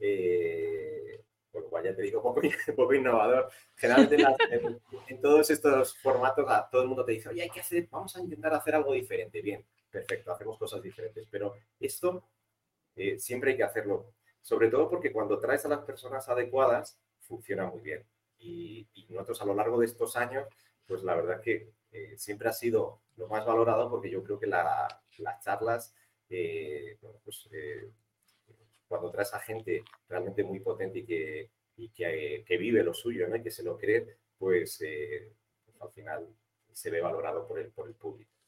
eh, 0.00 1.22
por 1.52 1.62
lo 1.62 1.68
cual 1.68 1.84
ya 1.84 1.94
te 1.94 2.02
digo, 2.02 2.20
poco, 2.22 2.40
poco 2.74 2.94
innovador. 2.94 3.48
Generalmente 3.76 4.80
en, 5.08 5.20
todos 5.22 5.48
estos 5.48 5.96
formatos 5.98 6.44
todo 6.72 6.82
el 6.82 6.88
mundo 6.88 7.04
te 7.04 7.12
dice, 7.12 7.28
oye, 7.28 7.42
hay 7.42 7.50
que 7.50 7.60
hacer, 7.60 7.86
vamos 7.88 8.16
a 8.16 8.20
intentar 8.20 8.52
hacer 8.52 8.74
algo 8.74 8.92
diferente. 8.92 9.40
Bien, 9.40 9.64
perfecto, 9.90 10.32
hacemos 10.32 10.58
cosas 10.58 10.82
diferentes. 10.82 11.26
Pero 11.30 11.54
esto 11.78 12.24
eh, 12.96 13.18
siempre 13.18 13.52
hay 13.52 13.56
que 13.56 13.64
hacerlo, 13.64 14.12
sobre 14.40 14.68
todo 14.68 14.88
porque 14.88 15.12
cuando 15.12 15.38
traes 15.38 15.64
a 15.64 15.68
las 15.68 15.80
personas 15.80 16.28
adecuadas, 16.28 16.98
funciona 17.20 17.66
muy 17.66 17.80
bien. 17.80 18.04
Y, 18.38 18.86
nosotros 19.10 19.42
a 19.42 19.44
lo 19.44 19.54
largo 19.54 19.80
de 19.80 19.86
estos 19.86 20.16
años, 20.16 20.46
pues 20.86 21.02
la 21.02 21.14
verdad 21.14 21.40
que 21.40 21.72
eh, 21.92 22.14
siempre 22.16 22.48
ha 22.48 22.52
sido 22.52 23.00
lo 23.16 23.26
más 23.28 23.44
valorado 23.44 23.90
porque 23.90 24.08
yo 24.08 24.22
creo 24.22 24.38
que 24.38 24.46
las 24.46 25.44
charlas, 25.44 25.94
eh, 26.28 26.96
pues 27.24 27.48
cuando 28.86 29.10
traes 29.10 29.34
a 29.34 29.40
gente 29.40 29.84
realmente 30.08 30.44
muy 30.44 30.60
potente 30.60 31.00
y 31.76 31.88
que, 31.90 32.44
vive 32.48 32.84
lo 32.84 32.94
suyo 32.94 33.28
¿no? 33.28 33.36
y 33.36 33.42
que 33.42 33.50
se 33.50 33.64
lo 33.64 33.76
cree, 33.76 34.16
pues, 34.38 34.78
pues, 34.78 35.80
al 35.80 35.90
final 35.90 36.28
se 36.72 36.90
ve 36.90 37.00
valorado 37.00 37.46
por 37.46 37.58
el 37.58 37.94
público. 37.94 38.39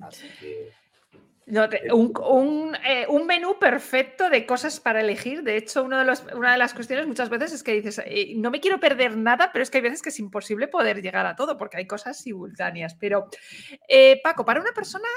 Así 0.00 0.26
que 0.40 0.72
un, 1.92 2.76
eh, 2.84 3.06
un, 3.08 3.26
menú 3.26 3.58
perfecto 3.58 4.28
de 4.28 4.44
cosas 4.44 4.80
para 4.80 5.00
elegir. 5.00 5.42
De 5.42 5.56
hecho, 5.56 5.82
uno 5.82 5.98
de 5.98 6.04
los, 6.04 6.22
una 6.34 6.52
de 6.52 6.58
las 6.58 6.74
cuestiones 6.74 7.06
muchas 7.06 7.30
veces 7.30 7.52
es 7.52 7.62
que 7.62 7.72
dices, 7.72 8.02
eh, 8.04 8.34
no 8.36 8.50
me 8.50 8.60
quiero 8.60 8.78
perder 8.78 9.16
nada, 9.16 9.50
pero 9.52 9.62
es 9.62 9.70
que 9.70 9.78
hay 9.78 9.82
veces 9.82 10.02
que 10.02 10.10
es 10.10 10.18
imposible 10.18 10.68
poder 10.68 11.00
llegar 11.00 11.24
a 11.26 11.36
todo 11.36 11.56
porque 11.56 11.78
hay 11.78 11.86
cosas 11.86 12.18
simultáneas. 12.20 12.94
Pero, 12.96 13.28
eh, 13.88 14.20
Paco, 14.22 14.44
para 14.44 14.60
una 14.60 14.72
persona 14.72 15.08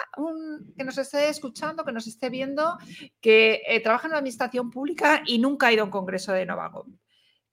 que 0.77 0.83
nos 0.83 0.97
esté 0.97 1.29
escuchando, 1.29 1.83
que 1.83 1.91
nos 1.91 2.07
esté 2.07 2.29
viendo, 2.29 2.77
que 3.19 3.81
trabaja 3.83 4.07
en 4.07 4.11
la 4.11 4.17
administración 4.17 4.71
pública 4.71 5.23
y 5.25 5.39
nunca 5.39 5.67
ha 5.67 5.73
ido 5.73 5.81
a 5.81 5.85
un 5.85 5.91
congreso 5.91 6.31
de 6.31 6.45
Novago, 6.45 6.85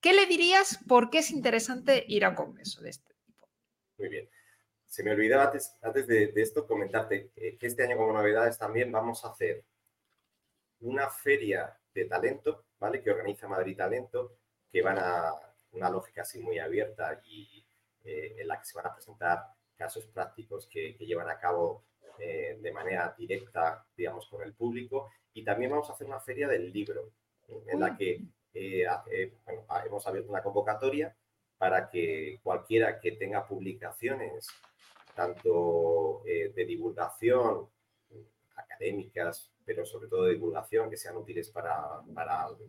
¿qué 0.00 0.12
le 0.12 0.26
dirías 0.26 0.78
por 0.86 1.10
qué 1.10 1.18
es 1.18 1.30
interesante 1.30 2.04
ir 2.06 2.24
a 2.24 2.30
un 2.30 2.36
congreso 2.36 2.80
de 2.82 2.90
este 2.90 3.14
tipo? 3.24 3.48
Muy 3.98 4.08
bien 4.08 4.37
se 4.88 5.02
me 5.02 5.12
olvidaba 5.12 5.44
antes, 5.44 5.76
antes 5.82 6.06
de, 6.06 6.32
esto 6.36 6.66
comentarte 6.66 7.30
que 7.34 7.58
este 7.60 7.84
año 7.84 7.96
como 7.96 8.14
novedades 8.14 8.58
también 8.58 8.90
vamos 8.90 9.24
a 9.24 9.30
hacer 9.30 9.62
una 10.80 11.10
feria 11.10 11.76
de 11.94 12.06
talento, 12.06 12.64
¿vale? 12.80 13.02
Que 13.02 13.10
organiza 13.10 13.46
Madrid 13.46 13.76
Talento, 13.76 14.32
que 14.72 14.80
van 14.80 14.98
a 14.98 15.34
una 15.72 15.90
lógica 15.90 16.22
así 16.22 16.40
muy 16.40 16.58
abierta 16.58 17.20
y 17.26 17.64
eh, 18.04 18.36
en 18.38 18.48
la 18.48 18.58
que 18.58 18.64
se 18.64 18.76
van 18.76 18.86
a 18.86 18.94
presentar 18.94 19.44
casos 19.76 20.06
prácticos 20.06 20.66
que, 20.66 20.94
llevan 20.94 21.28
a 21.28 21.38
cabo 21.38 21.84
eh, 22.18 22.58
de 22.60 22.72
manera 22.72 23.14
directa, 23.16 23.84
digamos, 23.94 24.26
con 24.26 24.42
el 24.42 24.54
público. 24.54 25.10
Y 25.34 25.44
también 25.44 25.70
vamos 25.70 25.90
a 25.90 25.92
hacer 25.92 26.06
una 26.06 26.20
feria 26.20 26.48
del 26.48 26.72
libro, 26.72 27.12
en 27.66 27.80
la 27.80 27.96
que 27.96 28.22
eh, 28.54 28.86
hemos 29.84 30.06
abierto 30.06 30.30
una 30.30 30.42
convocatoria 30.42 31.14
para 31.58 31.90
que 31.90 32.40
cualquiera 32.42 33.00
que 33.00 33.12
tenga 33.12 33.46
publicaciones 33.46 34.48
tanto 35.14 36.22
eh, 36.24 36.52
de 36.54 36.64
divulgación, 36.64 37.68
académicas, 38.56 39.50
pero 39.64 39.84
sobre 39.84 40.08
todo 40.08 40.24
de 40.24 40.34
divulgación, 40.34 40.88
que 40.90 40.96
sean 40.96 41.16
útiles 41.16 41.50
para, 41.50 42.00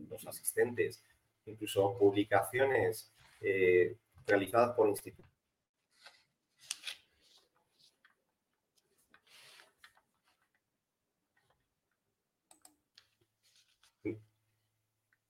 los 0.10 0.28
asistentes, 0.28 1.04
incluso 1.46 1.98
publicaciones 1.98 3.14
eh, 3.42 3.96
realizadas 4.26 4.76
por 4.76 4.90
institutos. 4.90 5.30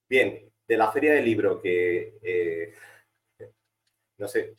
Bien, 0.07 0.51
de 0.67 0.77
la 0.77 0.91
feria 0.91 1.13
del 1.13 1.25
libro 1.25 1.61
que, 1.61 2.17
eh, 2.23 2.73
no 4.19 4.27
sé, 4.27 4.55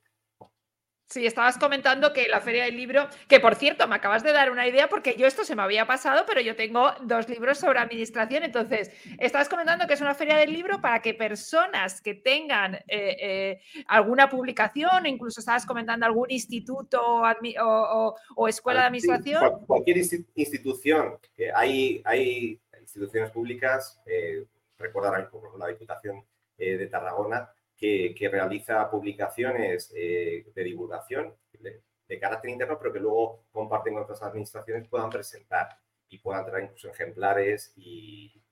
Sí, 1.11 1.27
estabas 1.27 1.59
comentando 1.59 2.13
que 2.13 2.29
la 2.29 2.41
Feria 2.41 2.67
del 2.67 2.77
Libro, 2.77 3.09
que 3.27 3.41
por 3.41 3.57
cierto, 3.57 3.89
me 3.89 3.97
acabas 3.97 4.23
de 4.23 4.33
dar 4.33 4.49
una 4.49 4.69
idea 4.69 4.89
porque 4.89 5.17
yo 5.17 5.27
esto 5.27 5.43
se 5.43 5.57
me 5.57 5.63
había 5.63 5.85
pasado, 5.85 6.23
pero 6.25 6.41
yo 6.41 6.55
tengo 6.55 6.93
dos 7.03 7.29
libros 7.29 7.59
sobre 7.59 7.81
administración. 7.81 8.45
Entonces, 8.45 8.93
estabas 9.19 9.49
comentando 9.49 9.89
que 9.89 9.95
es 9.95 10.01
una 10.01 10.15
Feria 10.15 10.37
del 10.37 10.53
Libro 10.53 10.81
para 10.81 11.03
que 11.03 11.13
personas 11.15 12.01
que 12.01 12.15
tengan 12.15 12.77
eh, 12.77 13.17
eh, 13.21 13.61
alguna 13.89 14.31
publicación, 14.31 15.05
incluso 15.07 15.41
estabas 15.41 15.67
comentando 15.67 16.07
algún 16.07 16.31
instituto 16.31 17.03
o, 17.03 18.49
escuela 18.49 18.83
de 18.83 18.87
administración. 18.87 19.67
cualquier 19.67 19.97
institución, 20.37 21.19
hay, 21.57 22.03
hay 22.05 22.61
instituciones 22.81 23.33
públicas, 23.33 24.01
eh, 24.07 24.45
recordarán 24.79 25.27
como 25.29 25.59
la 25.59 25.67
Diputación 25.67 26.25
de 26.57 26.87
Tarragona, 26.87 27.51
que, 27.81 28.29
realiza 28.31 28.91
publicaciones 28.91 29.91
eh, 29.97 30.45
de 30.55 30.65
divulgación 30.65 31.35
de, 31.59 31.83
carácter 32.21 32.51
interno, 32.51 32.77
pero 32.77 32.93
que 32.93 32.99
luego 32.99 33.45
comparten 33.53 33.95
con 33.95 34.03
otras 34.03 34.21
administraciones, 34.23 34.89
puedan 34.89 35.11
presentar 35.11 35.79
y 36.09 36.19
puedan 36.19 36.45
traer 36.45 36.65
incluso 36.65 36.89
ejemplares 36.89 37.73
y, 37.77 38.43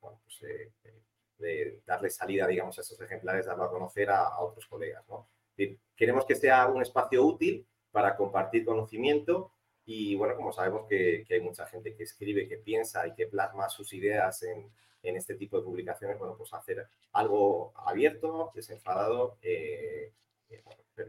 bueno, 0.00 0.18
pues, 0.24 0.42
eh, 0.42 0.72
de 1.38 1.82
darle 1.84 2.08
salida, 2.08 2.46
digamos, 2.46 2.78
a 2.78 2.80
esos 2.80 2.98
ejemplares, 3.00 3.46
darlo 3.46 3.64
a 3.64 3.70
conocer 3.70 4.10
a, 4.10 4.38
otros 4.40 4.66
colegas. 4.66 5.06
¿no? 5.08 5.28
queremos 5.94 6.24
que 6.24 6.34
sea 6.34 6.66
un 6.66 6.80
espacio 6.80 7.24
útil 7.24 7.66
para 7.90 8.16
compartir 8.16 8.64
conocimiento 8.64 9.52
y, 9.84 10.16
bueno, 10.16 10.34
como 10.34 10.52
sabemos 10.52 10.86
que, 10.88 11.24
que 11.28 11.34
hay 11.34 11.40
mucha 11.40 11.66
gente 11.66 11.94
que 11.94 12.04
escribe, 12.04 12.48
que 12.48 12.56
piensa 12.56 13.06
y 13.06 13.14
que 13.14 13.26
plasma 13.26 13.68
sus 13.68 13.92
ideas 13.92 14.42
en, 14.42 14.72
en 15.02 15.16
este 15.16 15.34
tipo 15.34 15.58
de 15.58 15.64
publicaciones, 15.64 16.18
bueno, 16.18 16.36
pues 16.36 16.52
hacer 16.54 16.86
algo 17.12 17.72
abierto, 17.86 18.52
desenfadado, 18.54 19.38
eh, 19.42 20.12
eh, 20.48 20.62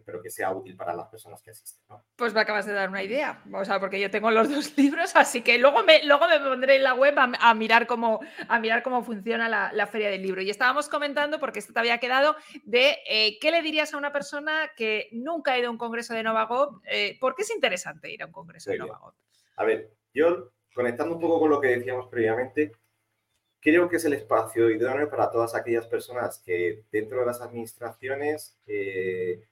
pero 0.06 0.21
que 0.21 0.29
sea 0.29 0.51
útil 0.51 0.75
para 0.75 0.93
las 0.93 1.08
personas 1.10 1.41
que 1.41 1.51
asisten. 1.51 1.84
Pues 2.15 2.34
me 2.34 2.41
acabas 2.41 2.65
de 2.65 2.73
dar 2.73 2.89
una 2.89 3.03
idea, 3.03 3.43
o 3.51 3.63
sea, 3.65 3.79
porque 3.79 3.99
yo 3.99 4.10
tengo 4.10 4.32
los 4.32 4.49
dos 4.51 4.75
libros, 4.77 5.15
así 5.15 5.41
que 5.41 5.58
luego 5.58 5.84
me, 5.84 6.03
luego 6.03 6.27
me 6.27 6.39
pondré 6.39 6.77
en 6.77 6.84
la 6.84 6.93
web 6.95 7.13
a, 7.17 7.53
mirar, 7.53 7.86
cómo, 7.86 8.19
a 8.47 8.60
mirar 8.60 8.82
cómo 8.82 9.03
funciona 9.03 9.47
la, 9.49 9.88
feria 9.88 10.10
del 10.10 10.23
libro. 10.23 10.41
Y 10.41 10.49
estábamos 10.49 10.89
comentando, 10.89 11.39
porque 11.39 11.60
esto 11.60 11.73
te 11.73 11.79
había 11.79 11.99
quedado, 11.99 12.36
de 12.63 12.97
eh, 13.08 13.38
qué 13.39 13.51
le 13.51 13.62
dirías 13.62 13.93
a 13.93 13.97
una 13.97 14.12
persona 14.12 14.71
que 14.75 15.10
nunca 15.12 15.53
ha 15.53 15.60
ido 15.60 15.67
a 15.67 15.71
un 15.71 15.77
congreso 15.77 16.13
de 16.13 16.23
Novagop, 16.23 16.82
¿por 17.19 17.36
qué 17.36 17.43
es 17.43 17.51
interesante 17.51 18.12
ir 18.12 18.23
a 18.23 18.25
un 18.25 18.32
congreso 18.32 18.71
de 18.71 18.79
Novagop? 18.79 19.13
A 19.58 19.65
ver, 19.65 19.91
yo 20.13 20.51
conectando 20.73 21.15
un 21.15 21.21
poco 21.21 21.39
con 21.41 21.49
lo 21.49 21.62
que 21.62 21.67
decíamos 21.67 22.08
previamente, 22.08 22.71
creo 23.63 23.88
que 23.89 23.95
es 23.95 24.06
el 24.06 24.13
espacio 24.13 24.69
idóneo 24.69 25.10
para 25.10 25.32
todas 25.32 25.56
aquellas 25.56 25.88
personas 25.88 26.39
que 26.39 26.84
dentro 26.91 27.21
de 27.21 27.26
las 27.26 27.39
administraciones 27.41 28.58
eh, 28.67 29.47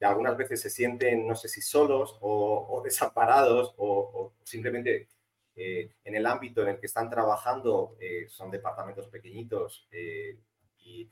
algunas 0.00 0.34
veces 0.38 0.62
se 0.62 0.70
sienten, 0.70 1.26
no 1.26 1.36
sé 1.36 1.48
si 1.48 1.60
solos 1.60 2.16
o, 2.22 2.80
desamparados 2.84 3.74
o, 3.76 4.32
simplemente 4.44 5.08
eh, 5.56 5.90
en 6.04 6.14
el 6.14 6.26
ámbito 6.26 6.62
en 6.62 6.68
el 6.68 6.80
que 6.80 6.86
están 6.86 7.10
trabajando 7.10 7.96
eh, 8.00 8.26
son 8.28 8.50
departamentos 8.50 9.06
pequeñitos 9.08 9.86
y, 9.92 11.08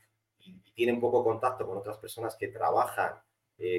tienen 0.73 0.99
poco 0.99 1.23
contacto 1.23 1.67
con 1.67 1.77
otras 1.77 1.97
personas 1.97 2.35
que 2.35 2.47
trabajan 2.47 3.13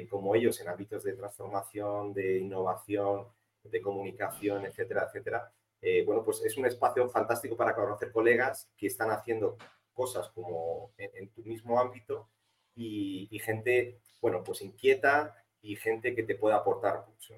como 0.09 0.35
ellos 0.35 0.59
en 0.61 0.69
ámbitos 0.69 1.03
de 1.03 1.13
transformación, 1.13 2.13
de 2.13 2.37
innovación, 2.37 3.27
de 3.63 3.81
comunicación, 3.81 4.65
etcétera, 4.65 5.07
etcétera 5.07 5.51
eh, 5.81 6.03
bueno, 6.05 6.23
pues 6.23 6.41
es 6.43 6.57
un 6.57 6.65
espacio 6.65 7.09
fantástico 7.09 7.57
para 7.57 7.73
conocer 7.73 8.11
colegas 8.11 8.69
que 8.77 8.87
están 8.87 9.09
haciendo 9.09 9.57
cosas 9.93 10.29
como 10.29 10.91
en, 10.97 11.29
tu 11.29 11.41
mismo 11.43 11.79
ámbito 11.79 12.29
y, 12.75 13.39
gente, 13.43 13.99
bueno, 14.21 14.43
pues 14.43 14.61
inquieta 14.61 15.35
y 15.61 15.75
gente 15.75 16.15
que 16.15 16.23
te 16.23 16.35
pueda 16.35 16.57
aportar 16.57 17.05
mucho. 17.07 17.35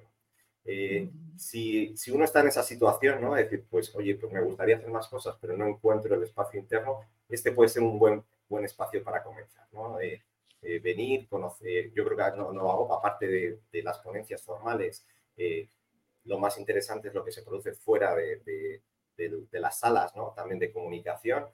Eh, 0.66 1.10
si, 1.38 1.96
si, 1.98 2.12
uno 2.12 2.24
está 2.26 2.42
en 2.42 2.48
esa 2.48 2.64
situación, 2.64 3.22
¿no? 3.22 3.36
Es 3.36 3.46
decir, 3.46 3.66
pues, 3.70 3.94
oye, 3.96 4.16
pues 4.16 4.32
me 4.32 4.42
gustaría 4.42 4.78
hacer 4.78 4.90
más 4.90 5.08
cosas, 5.08 5.36
pero 5.42 5.58
no 5.58 5.68
encuentro 5.68 6.16
el 6.16 6.24
espacio 6.24 6.60
interno, 6.60 7.02
este 7.28 7.52
puede 7.52 7.70
ser 7.70 7.84
un 7.84 7.98
buen, 8.00 8.24
buen 8.48 8.64
espacio 8.66 9.04
para 9.04 9.24
comenzar, 9.24 9.68
¿no? 9.72 10.00
Eh, 10.00 10.22
venir, 10.82 11.28
conocer, 11.28 11.92
yo 11.92 12.06
creo 12.06 12.18
que 12.18 12.38
no, 12.38 12.54
no 12.54 12.72
hago, 12.72 12.94
aparte 12.94 13.28
de, 13.28 13.60
de 13.70 13.84
las 13.84 14.00
ponencias 14.00 14.42
formales, 14.42 15.06
lo 16.26 16.40
más 16.40 16.58
interesante 16.58 17.10
es 17.10 17.14
lo 17.14 17.24
que 17.24 17.32
se 17.32 17.44
produce 17.44 17.74
fuera 17.74 18.16
de, 18.16 18.82
las 19.52 19.80
salas, 19.80 20.16
¿no? 20.16 20.34
También 20.36 20.60
de 20.60 20.72
comunicación, 20.72 21.46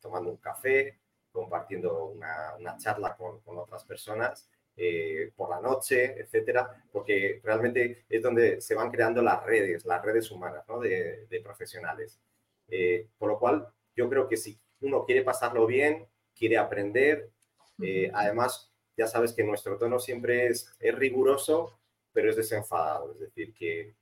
tomando 0.00 0.30
un 0.30 0.36
café, 0.36 0.98
compartiendo 1.32 2.06
una, 2.06 2.76
charla 2.78 3.16
con, 3.16 3.40
otras 3.58 3.84
personas. 3.84 4.48
Eh, 4.80 5.32
por 5.34 5.50
la 5.50 5.60
noche, 5.60 6.20
etcétera, 6.20 6.84
porque 6.92 7.40
realmente 7.42 8.04
es 8.08 8.22
donde 8.22 8.60
se 8.60 8.76
van 8.76 8.92
creando 8.92 9.20
las 9.20 9.42
redes, 9.42 9.84
las 9.84 10.00
redes 10.04 10.30
humanas 10.30 10.62
¿no? 10.68 10.78
de, 10.78 11.40
profesionales. 11.42 12.20
Eh, 12.68 13.08
por 13.18 13.28
lo 13.28 13.40
cual, 13.40 13.66
yo 13.96 14.08
creo 14.08 14.28
que 14.28 14.36
si 14.36 14.56
uno 14.82 15.04
quiere 15.04 15.22
pasarlo 15.22 15.66
bien, 15.66 16.06
quiere 16.32 16.58
aprender, 16.58 17.28
eh, 17.82 18.08
además, 18.14 18.72
ya 18.96 19.08
sabes 19.08 19.32
que 19.32 19.42
nuestro 19.42 19.76
tono 19.78 19.98
siempre 19.98 20.46
es, 20.46 20.72
es 20.78 20.94
riguroso, 20.94 21.77
pero 22.12 22.30
es 22.30 22.36
desenfadado, 22.36 23.12
es 23.12 23.20
decir, 23.20 23.54
que 23.54 23.94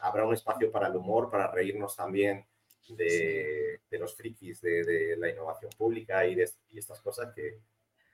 habrá 0.00 0.24
un 0.24 0.34
espacio 0.34 0.70
para 0.70 0.88
el 0.88 0.96
humor, 0.96 1.30
para 1.30 1.50
reírnos 1.50 1.96
también 1.96 2.44
de, 2.88 3.80
los 3.90 4.16
frikis 4.16 4.60
de, 4.60 5.16
la 5.18 5.30
innovación 5.30 5.70
pública 5.76 6.26
y, 6.26 6.34
de, 6.34 6.48
estas 6.74 7.00
cosas 7.00 7.32
que, 7.34 7.60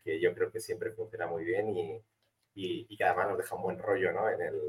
que, 0.04 0.20
yo 0.20 0.34
creo 0.34 0.50
que 0.50 0.60
siempre 0.60 0.92
funciona 0.92 1.26
muy 1.26 1.44
bien 1.44 1.74
y, 1.76 2.02
y, 2.54 2.96
que 2.96 3.04
además 3.04 3.28
nos 3.28 3.38
deja 3.38 3.54
un 3.54 3.62
buen 3.62 3.78
rollo 3.78 4.12
¿no? 4.12 4.28
en, 4.28 4.40
el, 4.42 4.60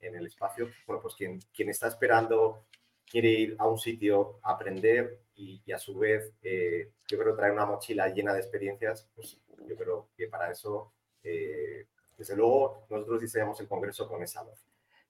en, 0.00 0.14
el 0.14 0.26
espacio. 0.26 0.70
Bueno, 0.86 1.00
pues 1.00 1.14
quien, 1.14 1.40
quien 1.54 1.68
está 1.70 1.88
esperando 1.88 2.66
quiere 3.08 3.30
ir 3.30 3.56
a 3.58 3.68
un 3.68 3.78
sitio 3.78 4.40
a 4.42 4.52
aprender 4.52 5.20
y, 5.36 5.60
a 5.72 5.78
su 5.78 5.98
vez 5.98 6.32
eh, 6.42 6.90
yo 7.08 7.18
creo 7.18 7.34
traer 7.34 7.52
una 7.52 7.66
mochila 7.66 8.08
llena 8.08 8.32
de 8.32 8.40
experiencias, 8.40 9.08
pues 9.14 9.38
yo 9.66 9.76
creo 9.76 10.08
que 10.16 10.28
para 10.28 10.50
eso, 10.50 10.92
eh, 11.22 11.86
desde 12.22 12.36
luego, 12.36 12.86
nosotros 12.88 13.20
diseñamos 13.20 13.58
el 13.60 13.66
Congreso 13.66 14.08
con 14.08 14.22
esa 14.22 14.42
voz. 14.42 14.64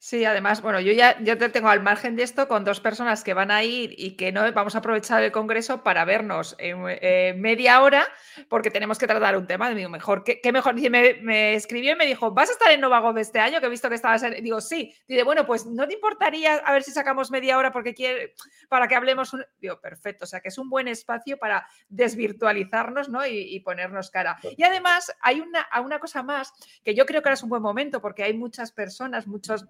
Sí, 0.05 0.25
además, 0.25 0.63
bueno, 0.63 0.81
yo 0.81 0.91
ya 0.93 1.17
yo 1.23 1.39
te 1.39 1.49
tengo 1.49 1.69
al 1.69 1.81
margen 1.81 2.17
de 2.17 2.25
esto 2.25 2.49
con 2.49 2.65
dos 2.65 2.81
personas 2.81 3.23
que 3.23 3.35
van 3.35 3.53
a 3.53 3.63
ir 3.63 3.95
y 3.97 4.17
que 4.17 4.33
no 4.33 4.53
vamos 4.53 4.75
a 4.75 4.79
aprovechar 4.79 5.23
el 5.23 5.31
congreso 5.31 5.85
para 5.85 6.05
vernos 6.05 6.57
en 6.59 6.87
eh, 6.89 7.35
media 7.39 7.81
hora 7.81 8.09
porque 8.49 8.73
tenemos 8.73 8.99
que 8.99 9.07
tratar 9.07 9.37
un 9.37 9.47
tema. 9.47 9.71
Digo, 9.71 9.89
mejor, 9.89 10.25
¿qué, 10.25 10.41
mejor? 10.53 10.75
me, 10.75 11.15
me, 11.23 11.55
escribió 11.55 11.93
y 11.93 11.95
me 11.95 12.05
dijo, 12.05 12.33
¿vas 12.33 12.49
a 12.49 12.53
estar 12.55 12.73
en 12.73 12.81
Novagov 12.81 13.17
este 13.19 13.39
año? 13.39 13.61
Que 13.61 13.67
he 13.67 13.71
visto 13.71 13.89
que 13.89 13.95
estabas 13.95 14.25
en... 14.25 14.43
Digo, 14.43 14.61
sí. 14.61 14.93
Dice, 15.07 15.23
bueno, 15.23 15.47
pues 15.47 15.67
no 15.67 15.87
te 15.87 15.95
importaría 15.95 16.57
a 16.57 16.73
ver 16.73 16.83
si 16.83 16.91
sacamos 16.91 17.31
media 17.31 17.57
hora 17.57 17.71
porque 17.71 17.95
quiere, 17.95 18.35
para 18.69 18.89
que 18.89 18.97
hablemos. 18.97 19.33
Un... 19.35 19.45
Digo, 19.61 19.81
perfecto. 19.81 20.25
O 20.25 20.27
sea, 20.27 20.41
que 20.41 20.49
es 20.49 20.59
un 20.59 20.69
buen 20.69 20.89
espacio 20.89 21.39
para 21.39 21.65
desvirtualizarnos 21.89 23.09
¿no? 23.09 23.25
y, 23.25 23.61
ponernos 23.61 24.11
cara. 24.11 24.37
Y 24.57 24.65
además 24.65 25.15
hay 25.21 25.39
una, 25.39 25.65
una 25.81 26.01
cosa 26.01 26.25
más 26.25 26.53
que 26.83 26.93
yo 26.93 27.07
creo 27.07 27.23
que 27.23 27.29
ahora 27.29 27.35
es 27.35 27.43
un 27.45 27.51
buen 27.51 27.63
momento 27.63 28.01
porque 28.01 28.25
hay 28.25 28.35
muchas 28.35 28.73
personas, 28.73 29.29
muchos 29.29 29.69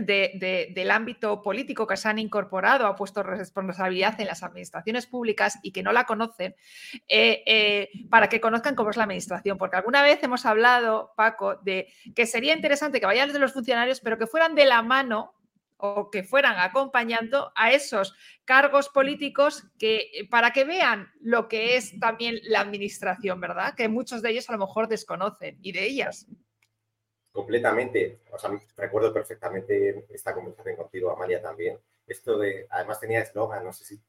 del 0.00 0.90
ámbito 0.90 1.42
político 1.42 1.86
que 1.86 1.96
se 1.96 2.08
han 2.08 2.18
incorporado, 2.18 2.86
ha 2.86 2.96
puesto 2.96 3.22
responsabilidad 3.22 4.20
en 4.20 4.26
las 4.26 4.42
administraciones 4.42 5.06
públicas 5.06 5.58
y 5.62 5.72
que 5.72 5.82
no 5.82 5.92
la 5.92 6.04
conocen, 6.04 6.54
eh, 7.08 7.42
eh, 7.46 7.90
para 8.10 8.28
que 8.28 8.40
conozcan 8.40 8.74
cómo 8.74 8.90
es 8.90 8.96
la 8.96 9.04
administración. 9.04 9.58
Porque 9.58 9.76
alguna 9.76 10.02
vez 10.02 10.22
hemos 10.22 10.46
hablado, 10.46 11.12
Paco, 11.16 11.56
de 11.56 11.92
que 12.14 12.26
sería 12.26 12.54
interesante 12.54 13.00
que 13.00 13.06
vayan 13.06 13.32
de 13.32 13.38
los 13.38 13.52
funcionarios, 13.52 14.00
pero 14.00 14.18
que 14.18 14.26
fueran 14.26 14.54
de 14.54 14.64
la 14.64 14.82
mano 14.82 15.34
o 15.78 16.10
que 16.10 16.24
fueran 16.24 16.58
acompañando 16.58 17.52
a 17.54 17.70
esos 17.70 18.14
cargos 18.44 18.88
políticos 18.88 19.64
que 19.78 20.26
para 20.28 20.52
que 20.52 20.64
vean 20.64 21.08
lo 21.20 21.48
que 21.48 21.76
es 21.76 21.98
también 22.00 22.40
la 22.42 22.60
administración, 22.60 23.40
¿verdad? 23.40 23.74
Que 23.76 23.88
muchos 23.88 24.20
de 24.20 24.30
ellos 24.30 24.48
a 24.50 24.52
lo 24.52 24.58
mejor 24.58 24.88
desconocen 24.88 25.58
y 25.62 25.72
de 25.72 25.84
ellas 25.84 26.26
completamente, 27.32 28.20
o 28.30 28.38
sea, 28.38 28.50
recuerdo 28.76 29.12
perfectamente 29.12 30.06
esta 30.10 30.34
conversación 30.34 30.76
contigo, 30.76 31.10
Amalia, 31.10 31.40
también. 31.40 31.78
Esto 32.06 32.38
de, 32.38 32.66
además 32.70 33.00
tenía 33.00 33.20
eslogan, 33.20 33.62
no 33.64 33.72
sé 33.72 33.84
si 33.84 34.00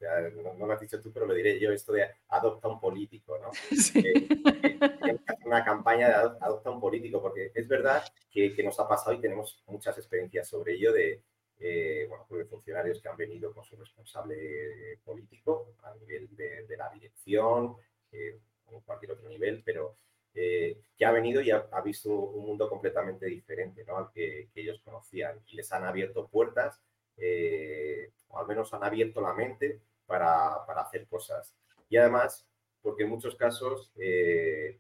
no, 0.58 0.66
lo 0.66 0.74
has 0.74 0.80
dicho 0.80 1.02
tú, 1.02 1.12
pero 1.12 1.26
lo 1.26 1.34
diré 1.34 1.60
yo, 1.60 1.72
esto 1.72 1.92
de 1.92 2.10
adopta 2.30 2.70
un 2.70 2.80
político, 2.80 3.38
¿no? 3.38 3.52
Sí. 3.76 4.00
Eh, 4.00 5.18
una 5.46 5.66
campaña 5.66 6.08
de 6.08 6.14
adopta 6.40 6.70
un 6.70 6.80
político, 6.80 7.22
porque 7.22 7.52
es 7.54 7.68
verdad 7.68 8.04
que, 8.32 8.54
que, 8.56 8.64
nos 8.64 8.80
ha 8.80 8.88
pasado 8.88 9.14
y 9.14 9.22
tenemos 9.22 9.62
muchas 9.68 9.98
experiencias 9.98 10.48
sobre 10.48 10.76
ello 10.76 10.94
de, 10.94 11.22
eh, 11.60 12.06
bueno, 12.08 12.26
pues 12.30 12.40
de 12.40 12.46
funcionarios 12.46 13.02
que 13.02 13.10
han 13.10 13.18
venido 13.18 13.54
con 13.54 13.66
su 13.66 13.76
responsable 13.76 15.00
político 15.04 15.74
a 15.84 15.94
nivel 15.96 16.30
de, 16.38 16.66
de 16.66 16.78
la 16.78 16.90
dirección, 16.90 17.76
eh, 18.12 18.40
o 18.72 18.82
cualquier 18.82 19.12
otro 19.12 19.30
nivel, 19.30 19.62
pero 19.64 19.96
eh, 20.36 20.78
que 20.98 21.06
ha 21.06 21.12
venido 21.12 21.42
y 21.42 21.50
ha, 21.52 21.82
visto 21.84 22.10
un 22.12 22.46
mundo 22.46 22.70
completamente 22.70 23.26
diferente 23.26 23.84
¿no? 23.84 23.98
al 23.98 24.12
que, 24.12 24.50
ellos 24.56 24.80
conocían 24.84 25.42
y 25.48 25.56
les 25.56 25.72
han 25.72 25.84
abierto 25.84 26.28
puertas, 26.28 26.82
eh, 27.18 28.12
o 28.28 28.40
al 28.40 28.48
menos 28.48 28.74
han 28.74 28.84
abierto 28.84 29.22
la 29.22 29.34
mente 29.34 29.82
para, 30.06 30.64
hacer 30.82 31.08
cosas. 31.08 31.56
Y 31.90 31.98
además, 31.98 32.48
porque 32.82 33.04
en 33.04 33.10
muchos 33.10 33.36
casos 33.36 33.92
eh, 33.98 34.80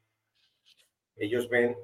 ellos 1.16 1.50
ven 1.50 1.78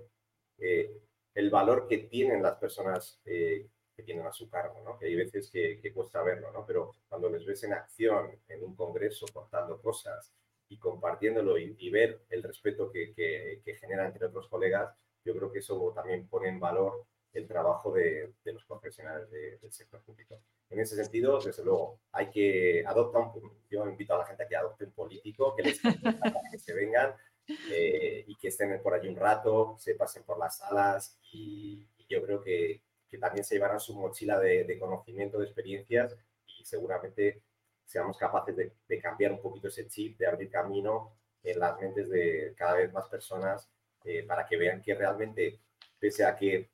el 0.57 1.49
valor 1.49 1.87
que 1.87 1.97
tienen 1.97 2.41
las 2.41 2.55
personas 2.57 3.19
que 3.23 4.03
tienen 4.03 4.25
a 4.25 4.31
su 4.31 4.49
cargo, 4.49 4.81
¿no? 4.83 4.97
que 4.97 5.05
hay 5.07 5.15
veces 5.15 5.49
que, 5.49 5.79
que 5.81 5.93
cuesta 5.93 6.21
verlo, 6.23 6.51
¿no? 6.51 6.65
pero 6.65 6.95
cuando 7.09 7.29
les 7.29 7.45
ves 7.45 7.63
en 7.63 7.73
acción 7.73 8.39
en 8.47 8.63
un 8.63 8.75
congreso 8.75 9.25
contando 9.33 9.81
cosas, 9.81 10.33
y 10.69 10.77
compartiéndolo 10.77 11.57
y, 11.57 11.89
ver 11.89 12.21
el 12.29 12.43
respeto 12.43 12.91
que, 12.91 13.13
que, 13.13 13.75
genera 13.75 14.05
entre 14.05 14.25
otros 14.25 14.47
colegas, 14.47 14.93
yo 15.23 15.35
creo 15.35 15.51
que 15.51 15.59
eso 15.59 15.91
también 15.95 16.27
pone 16.27 16.49
en 16.49 16.59
valor 16.59 17.05
el 17.33 17.47
trabajo 17.47 17.91
de, 17.91 18.33
de 18.43 18.53
los 18.53 18.65
profesionales 18.65 19.29
del 19.29 19.71
sector 19.71 20.01
público. 20.01 20.41
En 20.69 20.79
ese 20.79 20.95
sentido, 20.95 21.39
desde 21.39 21.63
luego, 21.63 21.99
hay 22.11 22.29
que 22.29 22.83
adoptar 22.85 23.31
yo 23.69 23.87
invito 23.87 24.15
a 24.15 24.19
la 24.19 24.25
gente 24.25 24.43
a 24.43 24.47
que 24.47 24.55
adopte 24.55 24.85
un 24.85 24.91
político, 24.91 25.55
que 25.55 25.63
les 25.63 25.79
que 26.51 26.57
se 26.57 26.73
vengan 26.73 27.13
eh, 27.47 28.23
y 28.27 28.35
que 28.35 28.47
estén 28.47 28.81
por 28.81 28.93
allí 28.93 29.07
un 29.07 29.15
rato, 29.15 29.75
se 29.77 29.95
pasen 29.95 30.23
por 30.23 30.39
las 30.39 30.57
salas 30.57 31.19
y, 31.31 31.87
yo 32.07 32.21
creo 32.21 32.39
que, 32.39 32.83
que, 33.09 33.17
también 33.17 33.43
se 33.43 33.55
llevarán 33.55 33.79
su 33.79 33.95
mochila 33.95 34.39
de, 34.39 34.63
de 34.63 34.77
conocimiento, 34.77 35.39
de 35.39 35.45
experiencias 35.45 36.15
y 36.45 36.63
seguramente 36.63 37.41
seamos 37.85 38.17
capaces 38.17 38.55
de, 38.55 38.99
cambiar 38.99 39.31
un 39.31 39.41
poquito 39.41 39.67
ese 39.67 39.87
chip, 39.87 40.17
de 40.17 40.27
abrir 40.27 40.49
camino 40.49 41.13
en 41.43 41.59
las 41.59 41.79
mentes 41.79 42.09
de 42.09 42.53
cada 42.57 42.75
vez 42.75 42.91
más 42.91 43.07
personas 43.07 43.69
eh, 44.03 44.23
para 44.23 44.45
que 44.45 44.57
vean 44.57 44.81
que 44.81 44.95
realmente, 44.95 45.59
pese 45.99 46.25
a 46.25 46.35
que 46.35 46.69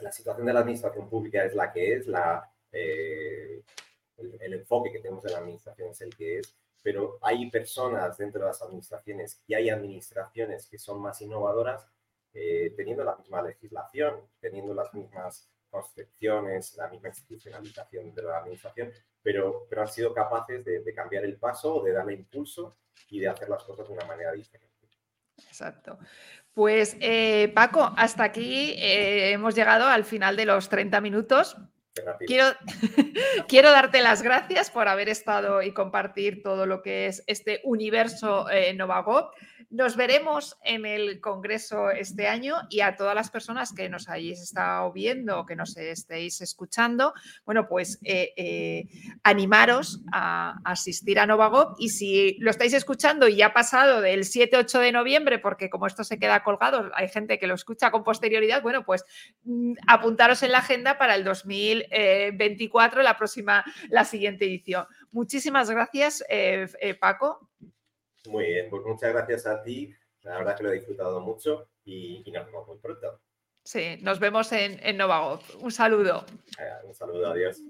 la 0.00 0.12
situación 0.12 0.46
de 0.46 0.52
la 0.52 0.60
administración 0.60 1.08
pública 1.08 1.44
es 1.44 1.54
la 1.54 1.72
que 1.72 1.94
es, 1.94 2.06
la, 2.06 2.50
eh, 2.72 3.62
el, 4.18 4.54
enfoque 4.54 4.92
que 4.92 5.00
tenemos 5.00 5.22
de 5.22 5.32
la 5.32 5.38
administración 5.38 5.90
es 5.90 6.00
el 6.02 6.14
que 6.14 6.38
es, 6.38 6.54
pero 6.82 7.18
hay 7.22 7.50
personas 7.50 8.16
dentro 8.16 8.42
de 8.42 8.48
las 8.48 8.62
administraciones 8.62 9.42
y 9.46 9.54
hay 9.54 9.70
administraciones 9.70 10.66
que 10.68 10.78
son 10.78 11.00
más 11.00 11.20
innovadoras 11.22 11.86
eh, 12.32 12.74
teniendo 12.76 13.02
la 13.02 13.16
misma 13.16 13.42
legislación, 13.42 14.20
teniendo 14.40 14.74
las 14.74 14.92
mismas 14.92 15.48
concepciones, 15.82 16.74
la 16.76 16.88
misma 16.88 17.08
institucionalización 17.08 18.14
de 18.14 18.22
la 18.22 18.38
administración, 18.38 18.90
pero, 19.22 19.66
pero 19.68 19.82
han 19.82 19.88
sido 19.88 20.14
capaces 20.14 20.64
de, 20.64 20.94
cambiar 20.94 21.24
el 21.24 21.36
paso, 21.36 21.82
de 21.82 21.92
darle 21.92 22.14
impulso 22.14 22.76
y 23.10 23.20
de 23.20 23.28
hacer 23.28 23.48
las 23.48 23.62
cosas 23.62 23.86
de 23.86 23.94
una 23.94 24.06
manera 24.06 24.32
diferente. 24.32 24.74
Exacto. 25.36 25.98
Pues 26.54 26.96
eh, 27.00 27.52
Paco, 27.54 27.92
hasta 27.96 28.24
aquí 28.24 28.72
eh, 28.78 29.32
hemos 29.32 29.54
llegado 29.54 29.86
al 29.86 30.04
final 30.04 30.36
de 30.36 30.46
los 30.46 30.68
30 30.68 31.00
minutos. 31.00 31.56
Quiero, 33.48 33.70
darte 33.70 34.02
las 34.02 34.22
gracias 34.22 34.70
por 34.70 34.88
haber 34.88 35.08
estado 35.08 35.62
y 35.62 35.72
compartir 35.72 36.42
todo 36.42 36.66
lo 36.66 36.82
que 36.82 37.06
es 37.06 37.22
este 37.26 37.60
universo 37.64 38.48
eh, 38.50 38.74
Novagop. 38.74 39.32
Nos 39.70 39.96
veremos 39.96 40.56
en 40.62 40.86
el 40.86 41.20
Congreso 41.20 41.90
este 41.90 42.28
año 42.28 42.54
y 42.70 42.80
a 42.80 42.94
todas 42.94 43.16
las 43.16 43.30
personas 43.30 43.72
que 43.72 43.88
nos 43.88 44.08
hayáis 44.08 44.40
estado 44.40 44.92
viendo 44.92 45.40
o 45.40 45.46
que 45.46 45.56
nos 45.56 45.76
estéis 45.76 46.40
escuchando, 46.40 47.12
bueno, 47.44 47.66
pues 47.68 47.98
eh, 48.04 48.32
eh, 48.36 48.84
animaros 49.24 50.02
a, 50.12 50.60
asistir 50.64 51.18
a 51.18 51.26
Novagop 51.26 51.76
y 51.78 51.88
si 51.88 52.36
lo 52.38 52.50
estáis 52.50 52.74
escuchando 52.74 53.26
y 53.26 53.36
ya 53.36 53.46
ha 53.46 53.52
pasado 53.52 54.00
del 54.00 54.20
7-8 54.20 54.78
de 54.78 54.92
noviembre, 54.92 55.38
porque 55.40 55.68
como 55.68 55.88
esto 55.88 56.04
se 56.04 56.18
queda 56.18 56.44
colgado, 56.44 56.90
hay 56.94 57.08
gente 57.08 57.38
que 57.38 57.48
lo 57.48 57.54
escucha 57.54 57.90
con 57.90 58.04
posterioridad, 58.04 58.62
bueno, 58.62 58.84
pues 58.84 59.04
mm, 59.44 59.74
apuntaros 59.88 60.44
en 60.44 60.52
la 60.52 60.58
agenda 60.58 60.96
para 60.96 61.16
el 61.16 61.24
2024, 61.90 63.02
la 63.02 63.16
próxima, 63.16 63.64
la 63.90 64.04
siguiente 64.04 64.44
edición. 64.44 64.86
Muchísimas 65.10 65.70
gracias, 65.70 66.24
eh, 66.28 66.68
Paco. 67.00 67.50
Muy 68.28 68.46
bien, 68.46 68.70
pues 68.70 68.82
muchas 68.84 69.12
gracias 69.12 69.46
a 69.46 69.62
ti. 69.62 69.94
La 70.22 70.38
verdad 70.38 70.56
que 70.56 70.62
lo 70.64 70.70
he 70.70 70.74
disfrutado 70.74 71.20
mucho 71.20 71.68
y, 71.84 72.24
nos 72.32 72.46
vemos 72.46 72.66
muy 72.66 72.78
pronto. 72.78 73.20
Sí, 73.62 73.98
nos 74.00 74.18
vemos 74.18 74.52
en, 74.52 74.78
en 74.82 75.00
Un 75.60 75.72
saludo. 75.72 76.24
Un 76.84 76.94
saludo, 76.94 77.30
adiós. 77.30 77.62